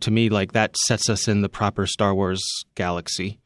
[0.00, 2.42] To me, like that sets us in the proper Star Wars
[2.74, 3.38] galaxy.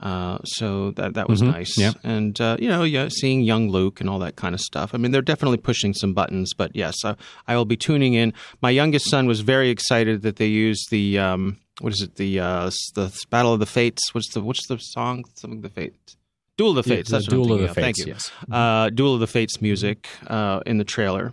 [0.00, 1.52] Uh, so that that was Mhm.
[1.52, 1.78] nice.
[1.78, 1.92] Yeah.
[2.02, 4.92] And uh, you know, yeah, seeing young Luke and all that kind of stuff.
[4.94, 7.14] I mean, they're definitely pushing some buttons, but yes, uh,
[7.46, 8.32] I will be tuning in.
[8.60, 12.16] My youngest son was very excited that they used the um, what is it?
[12.16, 14.02] The uh, the Battle of the Fates.
[14.12, 15.24] What's the what's the song?
[15.36, 16.16] Something of the Fates.
[16.56, 17.10] Duel of the Yeah, Fates.
[17.10, 18.30] the That's Duel of the Thank Fates, you yes.
[18.50, 21.32] uh, Duel of the Fates music uh, in the trailer.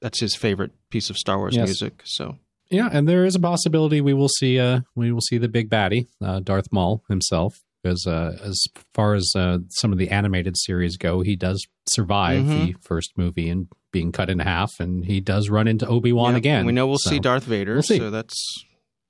[0.00, 1.66] That's his favorite piece of Star Wars Yes.
[1.66, 2.02] music.
[2.04, 2.38] So
[2.70, 5.68] Yeah, and there is a possibility we will see uh we will see the big
[5.70, 8.60] baddie, uh, Darth Maul himself, because uh, as
[8.94, 12.66] far as uh, some of the animated series go, he does survive Mhm.
[12.66, 16.32] the first movie and being cut in half, and he does run into Obi Wan
[16.32, 16.66] yeah, again.
[16.66, 17.74] We know we'll So, see Darth Vader.
[17.74, 17.98] we'll see.
[17.98, 18.34] So that's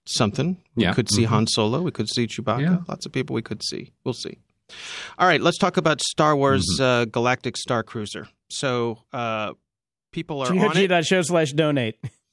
[0.06, 0.58] something.
[0.74, 0.92] We Yeah.
[0.92, 1.28] could see Mhm.
[1.28, 1.80] Han Solo.
[1.80, 2.60] We could see Chewbacca.
[2.60, 2.78] Yeah.
[2.88, 3.92] Lots of people we could see.
[4.04, 4.36] We'll see.
[5.18, 6.82] All right, let's talk about Star Wars Mm-hmm.
[6.82, 8.28] uh, Galactic Star Cruiser.
[8.50, 9.52] So uh,
[10.12, 11.06] people are on it.
[11.06, 11.96] show slash donate.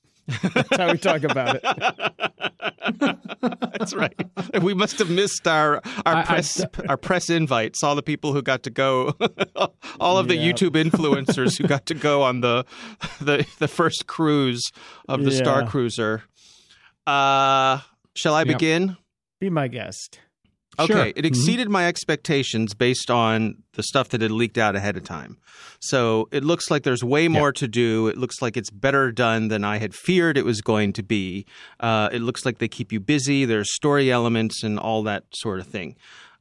[0.53, 1.63] That's how we talk about it.
[3.77, 4.13] That's right.
[4.61, 7.83] We must have missed our our I- I- press our press invites.
[7.83, 9.15] All the people who got to go,
[9.99, 10.51] all of the Yeah.
[10.51, 12.65] YouTube influencers who got to go on the
[13.21, 14.71] the the first cruise
[15.07, 16.23] of the Star Cruiser.
[17.07, 17.79] Uh,
[18.15, 18.97] shall I begin?
[19.39, 20.19] Be my guest.
[20.79, 21.05] Okay, Sure.
[21.07, 21.25] it Mhm.
[21.25, 25.37] exceeded my expectations based on the stuff that had leaked out ahead of time.
[25.79, 28.07] So it looks like there's way more to do.
[28.07, 31.45] It looks like it's better done than I had feared it was going to be.
[31.79, 33.45] Uh, it looks like they keep you busy.
[33.45, 35.95] There's story elements and all that sort of thing.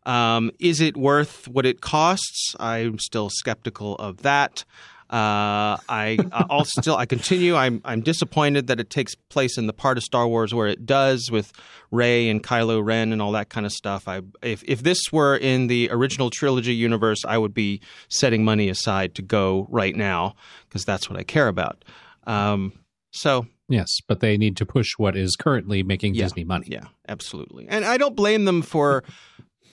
[0.06, 2.54] Um, is it worth what it costs?
[2.60, 4.64] I'm still skeptical of that.
[5.10, 7.56] Uh, I I'll still I continue.
[7.56, 10.86] I'm I'm disappointed that it takes place in the part of Star Wars where it
[10.86, 11.52] does with
[11.90, 14.06] Rey and Kylo Ren and all that kind of stuff.
[14.06, 18.68] I if if this were in the original trilogy universe, I would be setting money
[18.68, 20.36] aside to go right now
[20.68, 21.84] because that's what I care about.
[22.26, 22.72] Um,
[23.10, 26.24] so Yes, but they need to push what is currently making Yeah.
[26.24, 26.66] Disney money.
[26.70, 27.66] Yeah, absolutely.
[27.68, 29.02] And I don't blame them for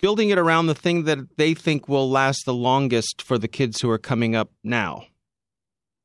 [0.01, 3.81] building it around the thing that they think will last the longest for the kids
[3.81, 5.05] who are coming up now.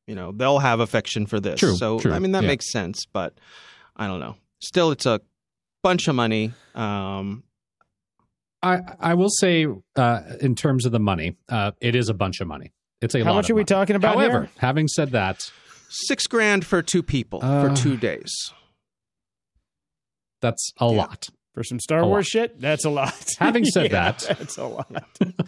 [0.07, 1.61] You know, they'll have affection for this.
[1.61, 2.49] True, so, true, I mean, that yeah.
[2.49, 3.35] makes sense, but
[3.97, 4.37] I don't know.
[4.61, 5.21] Still, it's a
[5.83, 6.53] bunch of money.
[6.75, 7.45] Um,
[8.63, 12.41] I I will say, uh, in terms of the money, uh, it is a bunch
[12.41, 12.73] of money.
[13.01, 14.51] It's a How lot much of are we talking about However, here?
[14.59, 15.41] having said that,
[15.89, 18.33] six grand for two people Uh, for two days.
[20.41, 21.29] that's a lot.
[21.55, 22.41] For some Star A Wars lot.
[22.41, 23.35] shit, that's a lot.
[23.39, 25.05] Having said Yeah, that- that's a lot.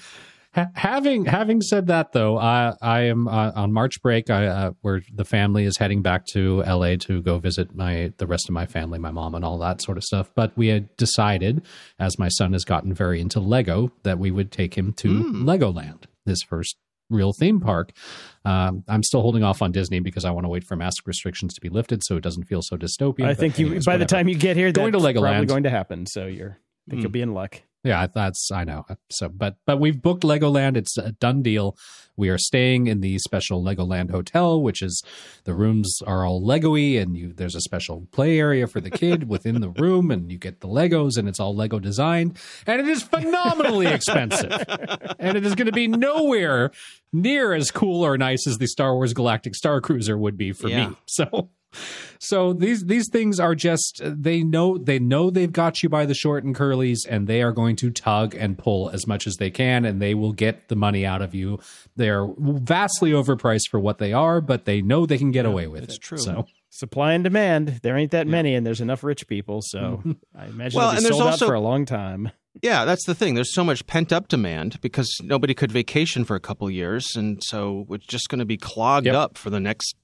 [0.54, 4.30] Ha- having having said that, though, I I am uh, on March break.
[4.30, 6.96] I uh, where the family is heading back to L.A.
[6.98, 9.96] to go visit my the rest of my family, my mom, and all that sort
[9.98, 10.30] of stuff.
[10.34, 11.62] But we had decided,
[11.98, 15.48] as my son has gotten very into Lego, that we would take him to Hmm.
[15.48, 16.76] Legoland, his first
[17.10, 17.92] real theme park.
[18.44, 21.52] Um, I'm still holding off on Disney because I want to wait for mask restrictions
[21.54, 23.26] to be lifted, so it doesn't feel so dystopian.
[23.26, 25.20] I think you anyways, by the time you get here, Going to Legoland.
[25.32, 26.06] probably going to happen.
[26.06, 27.02] So you're, I think Hmm.
[27.02, 27.60] you'll be in luck.
[27.84, 28.86] Yeah, that's I know.
[29.10, 30.76] So, but but we've booked Legoland.
[30.76, 31.76] It's a done deal.
[32.16, 35.02] We are staying in the special Legoland hotel, which is
[35.44, 39.28] the rooms are all Lego-y, and you there's a special play area for the kid
[39.28, 42.88] within the room, and you get the Legos, and it's all Lego designed, and it
[42.88, 44.50] is phenomenally expensive,
[45.18, 46.70] and it is going to be nowhere
[47.12, 50.68] near as cool or nice as the Star Wars Galactic Star Cruiser would be for
[50.68, 50.88] Yeah.
[50.90, 50.96] me.
[51.06, 51.50] So.
[52.18, 56.14] So these these things are just they know they know they've got you by the
[56.14, 59.50] short and curlies and they are going to tug and pull as much as they
[59.50, 61.58] can and they will get the money out of you.
[61.96, 65.84] They're vastly overpriced for what they are, but they know they can get away with
[65.84, 66.00] it's it.
[66.00, 66.18] true.
[66.18, 67.78] So Supply and demand.
[67.84, 69.60] There ain't that many, and there's enough rich people.
[69.62, 70.02] So
[70.36, 72.32] I imagine Well, it'll be and there's sold also- out for a long time.
[72.62, 73.34] Yeah, that's the thing.
[73.34, 77.42] There's so much pent up demand because nobody could vacation for a couple years, and
[77.44, 79.14] so it's just going to be clogged Yep.
[79.16, 79.94] up for the next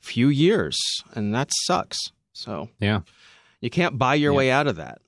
[0.00, 0.78] few years,
[1.14, 1.98] and that sucks.
[2.32, 3.00] So yeah,
[3.60, 4.38] you can't buy your Yeah.
[4.38, 5.00] way out of that.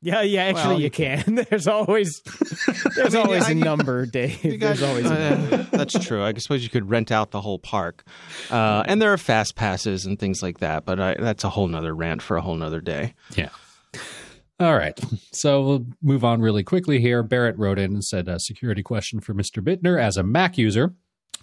[0.00, 0.42] Yeah, yeah.
[0.44, 1.46] Actually, Well, you you can.
[1.50, 2.20] There's always
[2.94, 4.44] there's I mean, always I- a number, Dave.
[4.44, 5.56] You There's guys- always a uh, number.
[5.76, 6.22] that's true.
[6.22, 8.04] I suppose you could rent out the whole park,
[8.50, 10.84] uh, and there are fast passes and things like that.
[10.84, 13.14] But I, that's a whole nother rant for a whole nother day.
[13.36, 13.48] yeah.
[14.60, 14.98] All right,
[15.32, 17.22] so we'll move on really quickly here.
[17.22, 19.62] Barrett wrote in and said, a security question for Mr.
[19.62, 20.00] Bittner.
[20.02, 20.94] As a Mac user,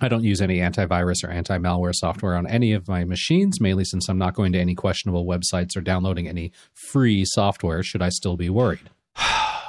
[0.02, 3.86] I don't use any antivirus or anti malware software on any of my machines, mainly
[3.86, 6.52] since I'm not going to any questionable websites or downloading any
[6.92, 7.82] free software.
[7.82, 8.90] Should I still be worried?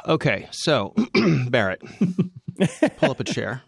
[0.09, 0.95] Okay, so
[1.49, 1.83] Barrett,
[2.99, 3.63] pull up a chair.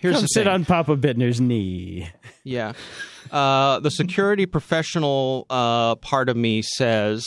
[0.00, 0.48] Here's Come the sit thing.
[0.48, 2.08] on Papa Bittner's knee.
[2.42, 2.72] Yeah.
[3.30, 7.24] Uh, the security professional uh, part of me says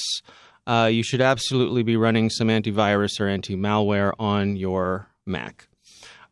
[0.68, 5.70] uh, you should absolutely be running some antivirus or anti malware on your Mac.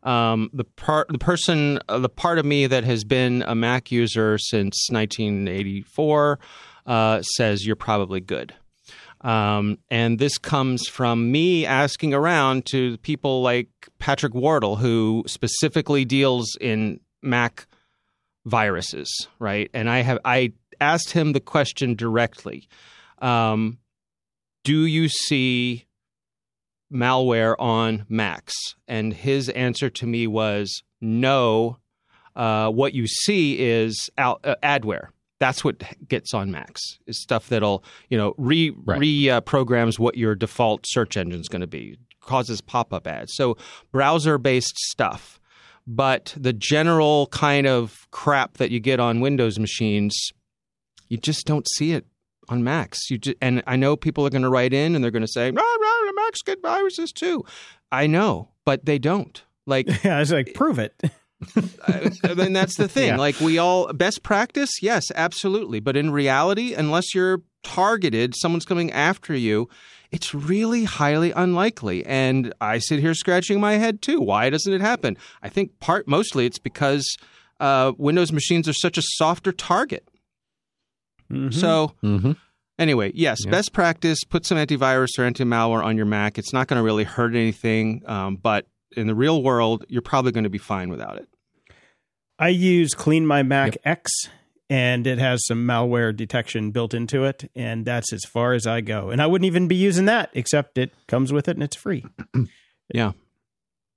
[0.04, 3.90] Um, the part, the person, uh, the part of me that has been a Mac
[3.90, 6.38] user since 1984
[6.86, 8.54] uh, says you're probably good.
[9.22, 16.04] Um, and this comes from me asking around to people like Patrick Wardle, who specifically
[16.04, 17.66] deals in Mac
[18.44, 19.70] viruses, right?
[19.72, 22.68] And I have I asked him the question directly:
[23.18, 23.78] um,
[24.62, 25.83] Do you see
[26.92, 28.54] malware on Macs?
[28.88, 31.78] And his answer to me was no.
[32.36, 35.08] Uh, what you see is out, uh, adware.
[35.38, 36.80] That's what gets on Macs.
[37.06, 38.98] Is stuff that'll you know re Right.
[38.98, 39.40] re uh,
[39.98, 41.96] what your default search engine is going to be.
[42.20, 43.34] Causes pop up ads.
[43.34, 43.56] So
[43.92, 45.38] browser based stuff
[45.86, 50.16] but the general kind of crap that you get on Windows machines,
[51.08, 52.06] you just don't see it
[52.48, 53.10] on Macs.
[53.10, 55.28] You just, and I know people are going to write in and they're going to
[55.28, 57.44] say, "Rah, rah, Macs get viruses too."
[57.90, 59.42] I know, but they don't.
[59.66, 60.94] Like, Yeah, I was like, prove it.
[62.36, 63.08] Mean, that's the thing.
[63.08, 63.16] Yeah.
[63.16, 65.80] Like, we all best practice, yes, absolutely.
[65.80, 69.68] But in reality, unless you're targeted, someone's coming after you.
[70.10, 74.20] It's really highly unlikely, and I sit here scratching my head too.
[74.20, 75.16] Why doesn't it happen?
[75.42, 77.16] I think part mostly it's because
[77.58, 80.08] uh, Windows machines are such a softer target.
[81.32, 81.52] Mhm.
[81.54, 82.32] So Mm-hmm.
[82.78, 83.52] Anyway, yes, Yeah.
[83.52, 86.38] best practice: put some antivirus or anti-malware on your Mac.
[86.38, 88.66] It's not going to really hurt anything, um, but
[88.96, 91.28] in the real world, you're probably going to be fine without it.
[92.36, 94.10] I use Clean My Mac X,
[94.68, 98.80] and it has some malware detection built into it, and that's as far as I
[98.80, 99.10] go.
[99.10, 102.04] And I wouldn't even be using that, except it comes with it and it's free.
[102.92, 103.12] Yeah.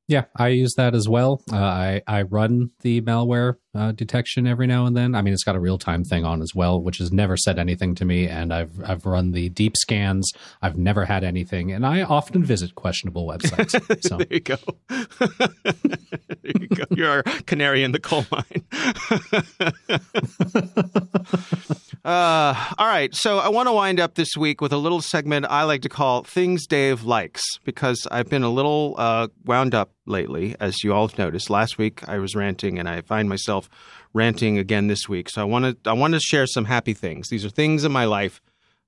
[0.08, 1.42] Yeah, I use that as well.
[1.52, 5.16] Uh, I I run the malware uh, detection every now and then.
[5.16, 7.60] I mean, it's got a real time thing on as well, which has never said
[7.60, 8.28] anything to me.
[8.28, 10.32] And I've I've run the deep scans.
[10.62, 14.04] I've never had anything, and I often visit questionable websites.
[14.04, 14.58] So there you go.
[14.90, 16.84] there you go.
[16.92, 18.64] You're a canary in the coal mine.
[22.06, 23.14] uh, all right.
[23.14, 25.90] So I want to wind up this week with a little segment I like to
[25.90, 30.94] call Things Dave Likes because I've been a little uh, wound up lately, as you
[30.94, 31.50] all have noticed.
[31.50, 33.70] Last week I was ranting, and I find myself
[34.14, 35.30] ranting again this week.
[35.30, 37.30] So I want to I want to share some happy things.
[37.30, 38.42] These are things in my life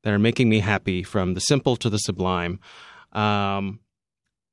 [0.04, 2.60] that are making me happy, from the simple to the sublime.
[3.12, 3.80] Um,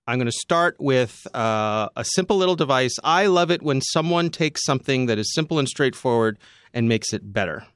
[0.09, 2.95] I'm going to start with uh, a simple little device.
[3.03, 6.39] I love it when someone takes something that is simple and straightforward
[6.73, 7.67] and makes it better.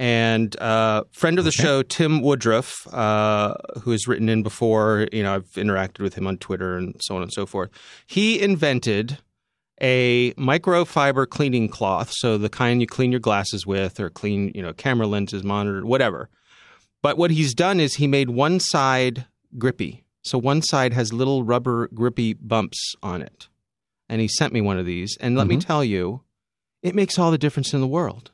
[0.00, 1.62] And uh, friend of the okay.
[1.62, 6.26] show, Tim Woodruff, uh, who has written in before, you know, I've interacted with him
[6.26, 7.68] on Twitter and so on and so forth.
[8.06, 9.18] He invented
[9.78, 14.62] a microfiber cleaning cloth, so the kind you clean your glasses with, or clean, you
[14.62, 16.30] know, camera lenses, monitor, whatever.
[17.02, 19.26] But what he's done is he made one side
[19.58, 23.48] grippy, so one side has little rubber grippy bumps on it.
[24.08, 25.58] And he sent me one of these, and let mm-hmm.
[25.58, 26.22] me tell you,
[26.82, 28.30] it makes all the difference in the world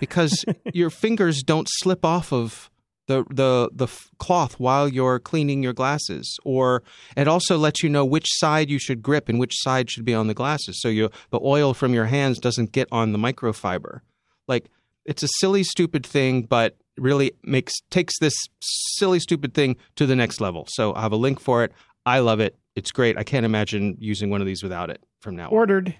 [0.00, 2.70] because your fingers don't slip off of
[3.06, 6.82] the the the cloth while you're cleaning your glasses or
[7.16, 10.14] it also lets you know which side you should grip and which side should be
[10.14, 10.80] on the glasses.
[10.80, 14.00] So you the oil from your hands doesn't get on the microfiber.
[14.46, 14.70] Like
[15.04, 20.16] it's a silly stupid thing but really makes takes this silly stupid thing to the
[20.16, 20.66] next level.
[20.68, 21.72] So i have a link for it.
[22.06, 22.56] I love it.
[22.74, 23.18] It's great.
[23.18, 25.52] I can't imagine using one of these without it from now on.
[25.52, 25.88] ordered.
[25.88, 25.94] on.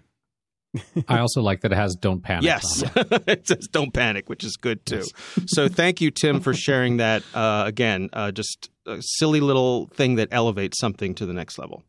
[1.08, 3.22] I also like that it has "Don't Panic." Yes, it.
[3.28, 4.96] it says "Don't Panic," which is good too.
[4.96, 5.10] Yes.
[5.46, 7.22] so thank you, Tim, for sharing that.
[7.34, 11.84] Uh, again, uh, just a silly little thing that elevates something to the next level.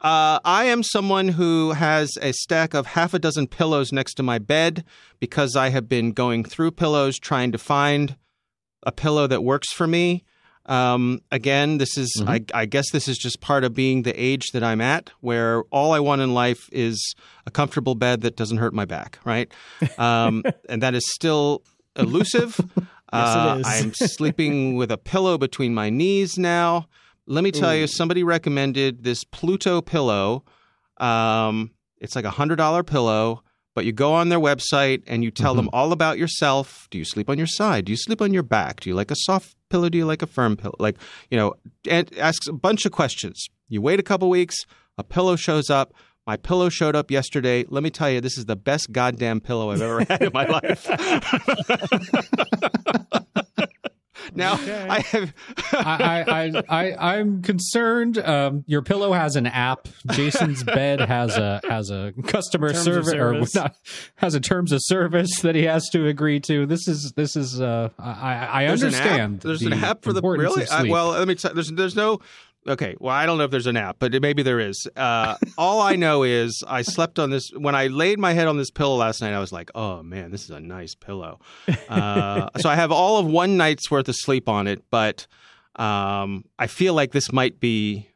[0.00, 4.22] Uh, I am someone who has a stack of half a dozen pillows next to
[4.22, 4.84] my bed
[5.20, 8.16] because I have been going through pillows trying to find
[8.82, 10.24] a pillow that works for me.
[10.66, 12.28] Um, again, this is, mm-hmm.
[12.28, 15.62] I, I, guess, this is just part of being the age that I'm at, where
[15.64, 17.14] all I want in life is
[17.46, 19.52] a comfortable bed that doesn't hurt my back, right?
[19.98, 21.62] Um, and that is still
[21.96, 22.58] elusive.
[22.76, 26.88] yes, uh, I'm sleeping with a pillow between my knees now.
[27.26, 27.80] Let me tell Ooh.
[27.80, 30.44] you, somebody recommended this Pluto pillow.
[30.98, 33.42] Um, it's like a hundred dollar pillow
[33.74, 35.66] but you go on their website and you tell mm-hmm.
[35.66, 36.88] them all about yourself.
[36.90, 37.84] Do you sleep on your side?
[37.86, 38.80] Do you sleep on your back?
[38.80, 39.88] Do you like a soft pillow?
[39.88, 40.76] Do you like a firm pillow?
[40.78, 40.96] Like,
[41.30, 41.54] you know,
[41.88, 43.48] and asks a bunch of questions.
[43.68, 44.56] You wait a couple weeks,
[44.96, 45.92] a pillow shows up.
[46.26, 47.66] My pillow showed up yesterday.
[47.68, 50.46] Let me tell you, this is the best goddamn pillow I've ever had in my
[50.46, 50.88] life.
[54.34, 54.86] Now okay.
[54.88, 55.34] I have.
[55.72, 58.18] I, I, I, am concerned.
[58.18, 59.88] Um, your pillow has an app.
[60.10, 63.76] Jason's bed has a has a customer service, service, or not,
[64.16, 66.66] has a terms of service that he has to agree to.
[66.66, 67.60] This is this is.
[67.60, 69.34] Uh, I I there's understand.
[69.44, 70.66] An there's the an app for the really.
[70.68, 71.34] I, well, let me.
[71.36, 72.20] T- there's there's no
[72.66, 74.86] Okay, well, I don't know if there's an app, but maybe there is.
[74.96, 78.56] Uh, all I know is I slept on this when I laid my head on
[78.56, 79.34] this pillow last night.
[79.34, 81.40] I was like, "Oh man, this is a nice pillow."
[81.88, 85.26] Uh, so I have all of one night's worth of sleep on it, but
[85.76, 88.08] um, I feel like this might be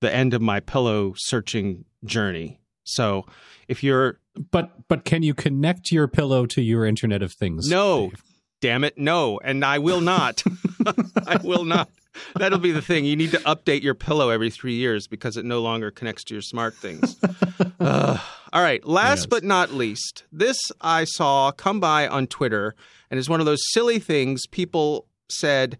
[0.00, 2.60] the end of my pillow searching journey.
[2.84, 3.26] So
[3.68, 4.20] if you're,
[4.50, 7.68] but but can you connect your pillow to your Internet of Things?
[7.68, 8.22] No, Dave?
[8.60, 10.42] damn it, no, and I will not.
[11.26, 11.88] I will not.
[12.36, 13.04] That'll be the thing.
[13.04, 16.34] You need to update your pillow every three years because it no longer connects to
[16.34, 17.16] your smart things.
[17.80, 18.18] uh,
[18.52, 18.84] all right.
[18.86, 19.26] Last yes.
[19.26, 22.74] but not least, this I saw come by on Twitter,
[23.10, 25.78] and is one of those silly things people said.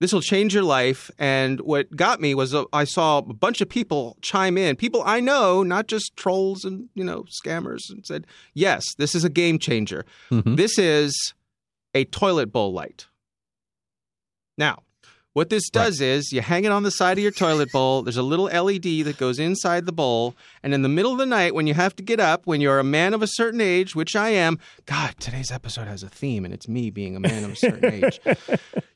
[0.00, 1.10] This will change your life.
[1.18, 5.02] And what got me was uh, I saw a bunch of people chime in, people
[5.06, 9.30] I know, not just trolls and you know scammers, and said, "Yes, this is a
[9.30, 10.04] game changer.
[10.30, 10.56] Mm-hmm.
[10.56, 11.34] This is
[11.94, 13.06] a toilet bowl light."
[14.58, 14.83] Now,
[15.34, 16.06] what this does right.
[16.06, 18.02] is you hang it on the side of your toilet bowl.
[18.02, 20.36] There's a little LED that goes inside the bowl.
[20.62, 22.78] And in the middle of the night, when you have to get up, when you're
[22.78, 26.44] a man of a certain age, which I am, God, today's episode has a theme,
[26.44, 28.20] and it's me being a man of a certain age.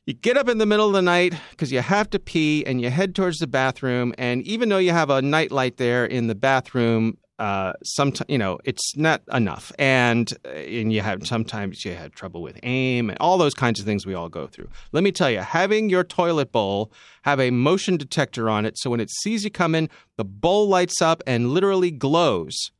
[0.05, 2.81] You get up in the middle of the night because you have to pee and
[2.81, 4.13] you head towards the bathroom.
[4.17, 8.59] And even though you have a nightlight there in the bathroom, uh, sometimes you know
[8.65, 13.17] it's not enough, and uh, and you have sometimes you have trouble with aim and
[13.19, 14.67] all those kinds of things we all go through.
[14.91, 16.91] Let me tell you, having your toilet bowl
[17.23, 21.01] have a motion detector on it, so when it sees you coming, the bowl lights
[21.01, 22.71] up and literally glows.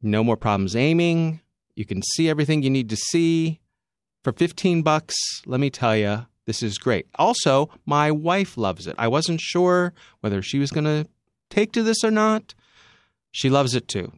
[0.00, 1.40] No more problems aiming.
[1.74, 3.60] You can see everything you need to see
[4.22, 5.14] for 15 bucks.
[5.46, 7.06] Let me tell you, this is great.
[7.16, 8.94] Also, my wife loves it.
[8.98, 11.08] I wasn't sure whether she was going to
[11.50, 12.54] take to this or not
[13.32, 14.12] She loves it too.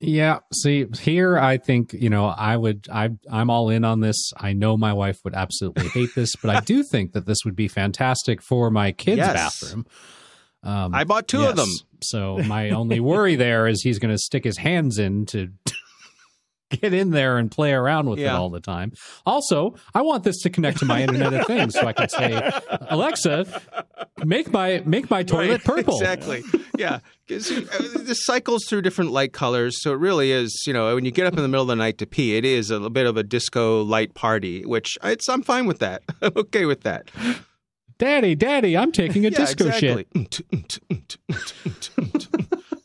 [0.00, 0.38] Yeah.
[0.54, 4.32] See, here I think you know I would I I'm all in on this.
[4.36, 7.56] I know my wife would absolutely hate this, but I do think that this would
[7.56, 9.34] be fantastic for my kids' Yes.
[9.34, 9.86] bathroom.
[10.62, 11.68] Um, I bought two of them.
[12.02, 15.48] So my only worry there is he's going to stick his hands in to
[16.70, 18.92] get in there and play around with it all the time.
[19.26, 22.50] Also, I want this to connect to my Internet of Things, so I can say,
[22.88, 23.62] Alexa,
[24.24, 25.98] make my make my toilet Right, purple.
[26.00, 26.42] Exactly.
[26.76, 26.96] Yeah.
[26.96, 30.62] uh, This cycles through different light colors, so it really is.
[30.66, 32.44] You know, when you get up in the middle of the night to pee, it
[32.44, 36.02] is a little bit of a disco light party, which it's, I'm fine with that.
[36.22, 37.10] I'm okay with that.
[37.98, 40.06] Daddy, Daddy, I'm taking a yeah, disco exactly.
[40.14, 40.38] shit.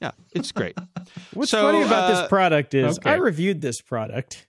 [0.04, 0.78] Yeah, it's great.
[1.34, 3.12] What's So, funny about uh, this product is okay.
[3.12, 4.48] I reviewed this product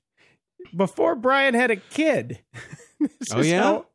[0.76, 2.40] before Brian had a kid.
[3.00, 3.62] This Oh, is yeah?
[3.62, 3.86] how-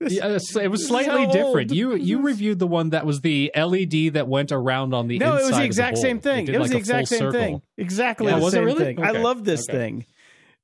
[0.00, 1.72] this- Yes, it was slightly how different.
[1.72, 5.32] You you reviewed the one that was the LED that went around on the no,
[5.34, 6.02] inside it was the exact bowl.
[6.02, 6.46] same thing.
[6.46, 7.40] did It, was like the exact same circle.
[7.40, 7.62] thing.
[7.76, 8.84] Exactly Yeah, the was it same really?
[8.84, 8.98] thing.
[9.00, 9.08] Okay.
[9.08, 9.78] I love this Okay.
[9.78, 10.06] thing,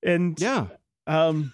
[0.03, 0.66] and Yeah.
[1.07, 1.53] um,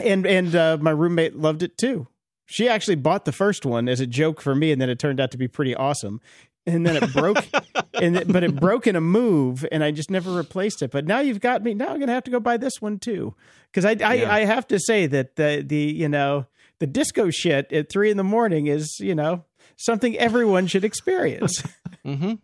[0.00, 2.08] and and uh, my roommate loved it too.
[2.46, 5.20] She actually bought the first one as a joke for me, and then it turned
[5.20, 6.20] out to be pretty awesome.
[6.68, 7.38] And then it broke,
[7.94, 10.90] and it, but it broke in a move, and I just never replaced it.
[10.90, 11.72] But now you've got me.
[11.74, 13.34] Now I'm gonna have to go buy this one too,
[13.70, 14.32] because I I, Yeah.
[14.32, 16.46] I have to say that the the you know
[16.78, 19.44] the disco shit at three in the morning is you know
[19.76, 21.62] something everyone should experience.
[22.06, 22.34] Mm-hmm.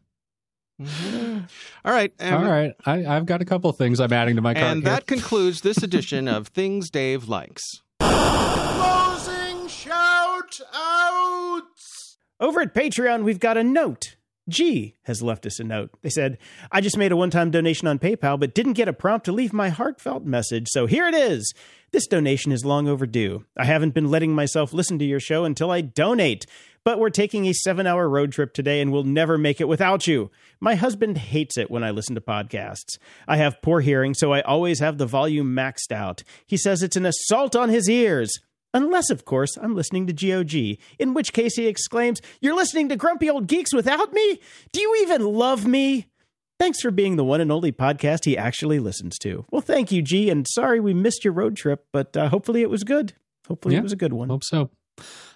[0.84, 1.38] hmm
[1.84, 2.12] All right.
[2.18, 4.66] And, All right, I, I've got a couple of things I'm adding to my cart.
[4.66, 4.92] And here.
[4.92, 7.62] that concludes this edition of Things Dave Likes.
[8.00, 12.16] Closing shout outs.
[12.40, 14.13] Over at Patreon, we've got a note.
[14.48, 15.90] G has left us a note.
[16.02, 16.38] They said,
[16.70, 19.32] I just made a one time donation on PayPal, but didn't get a prompt to
[19.32, 20.68] leave my heartfelt message.
[20.68, 21.52] So here it is.
[21.92, 23.44] This donation is long overdue.
[23.56, 26.44] I haven't been letting myself listen to your show until I donate,
[26.84, 30.06] but we're taking a seven hour road trip today and we'll never make it without
[30.06, 30.30] you.
[30.60, 32.98] My husband hates it when I listen to podcasts.
[33.26, 36.22] I have poor hearing, so I always have the volume maxed out.
[36.46, 38.30] He says it's an assault on his ears.
[38.74, 42.96] Unless, of course, I'm listening to GOG, in which case he exclaims, You're listening to
[42.96, 44.40] Grumpy Old Geeks without me?
[44.72, 46.06] Do you even love me?
[46.58, 49.44] Thanks for being the one and only podcast he actually listens to.
[49.50, 52.70] Well, thank you, G, and sorry we missed your road trip, but uh, hopefully it
[52.70, 53.12] was good.
[53.48, 53.80] Hopefully Yeah.
[53.80, 54.28] it was a good one.
[54.28, 54.70] Hope so.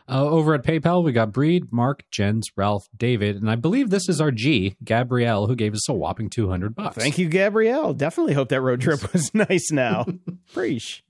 [0.08, 4.08] Uh, over at PayPal, we got Breed, Mark, Jens, Ralph, David, and I believe this
[4.08, 6.96] is our G, Gabrielle, who gave us a whopping 200 bucks.
[6.96, 7.92] Thank you, Gabrielle.
[7.92, 10.06] Definitely hope that road trip was nice now.
[10.54, 11.04] Preach.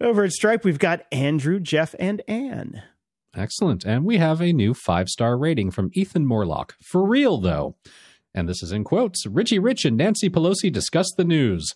[0.00, 2.82] Over at Stripe, we've got Andrew, Jeff, and Anne.
[3.34, 3.84] Excellent.
[3.84, 6.76] And we have a new five star rating from Ethan Morlock.
[6.82, 7.76] For real, though.
[8.34, 11.74] And this is in quotes Richie Rich and Nancy Pelosi discuss the news.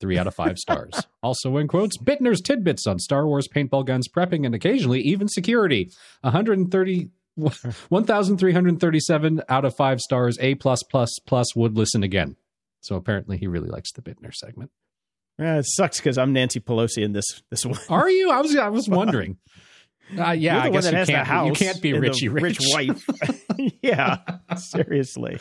[0.00, 1.06] Three out of five stars.
[1.22, 5.90] also in quotes Bittner's tidbits on Star Wars paintball guns prepping and occasionally even security.
[6.22, 7.10] 130.
[7.36, 12.36] 1337 out of 5 stars a plus plus plus would listen again
[12.80, 14.70] so apparently he really likes the bittner segment
[15.40, 17.78] Uh, it sucks because I'm Nancy Pelosi in this this one.
[17.88, 19.38] are you i was i was wondering
[20.18, 23.06] uh, yeah i guess you can't, you can't be richie rich, rich wife.
[23.82, 24.18] yeah,
[24.56, 25.38] seriously.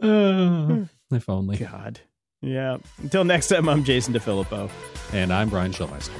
[0.00, 2.00] Uh, if only God.
[2.42, 2.78] Yeah.
[2.98, 4.70] Until next time, I'm Jason DeFilippo.
[5.12, 6.10] And I'm Brian Schulmeister.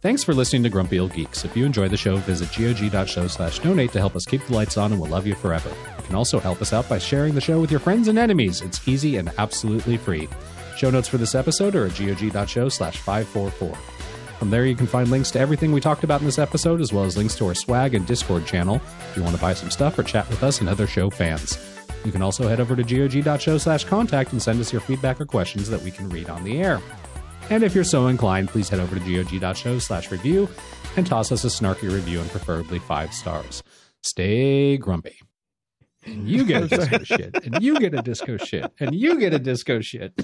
[0.00, 1.44] Thanks for listening to Grumpy Old Geeks.
[1.44, 4.76] If you enjoy the show, visit gog.show slash donate to help us keep the lights
[4.76, 5.68] on and we'll love you forever.
[5.68, 8.60] You can also help us out by sharing the show with your friends and enemies.
[8.62, 10.28] It's easy and absolutely free.
[10.82, 13.72] Show notes for this episode are at gog.show slash 544.
[14.40, 16.92] From there, you can find links to everything we talked about in this episode, as
[16.92, 19.70] well as links to our swag and Discord channel if you want to buy some
[19.70, 21.56] stuff or chat with us and other show fans.
[22.04, 25.24] You can also head over to gog.show slash contact and send us your feedback or
[25.24, 26.80] questions that we can read on the air.
[27.48, 30.48] And if you're so inclined, please head over to gog.show slash review
[30.96, 33.62] and toss us a snarky review and preferably five stars.
[34.00, 35.20] Stay grumpy.
[36.04, 37.44] And you get a disco shit.
[37.44, 38.72] And you get a disco shit.
[38.80, 40.20] And you get a disco shit.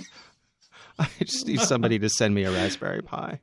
[0.98, 3.40] I just need somebody to send me a Raspberry Pi.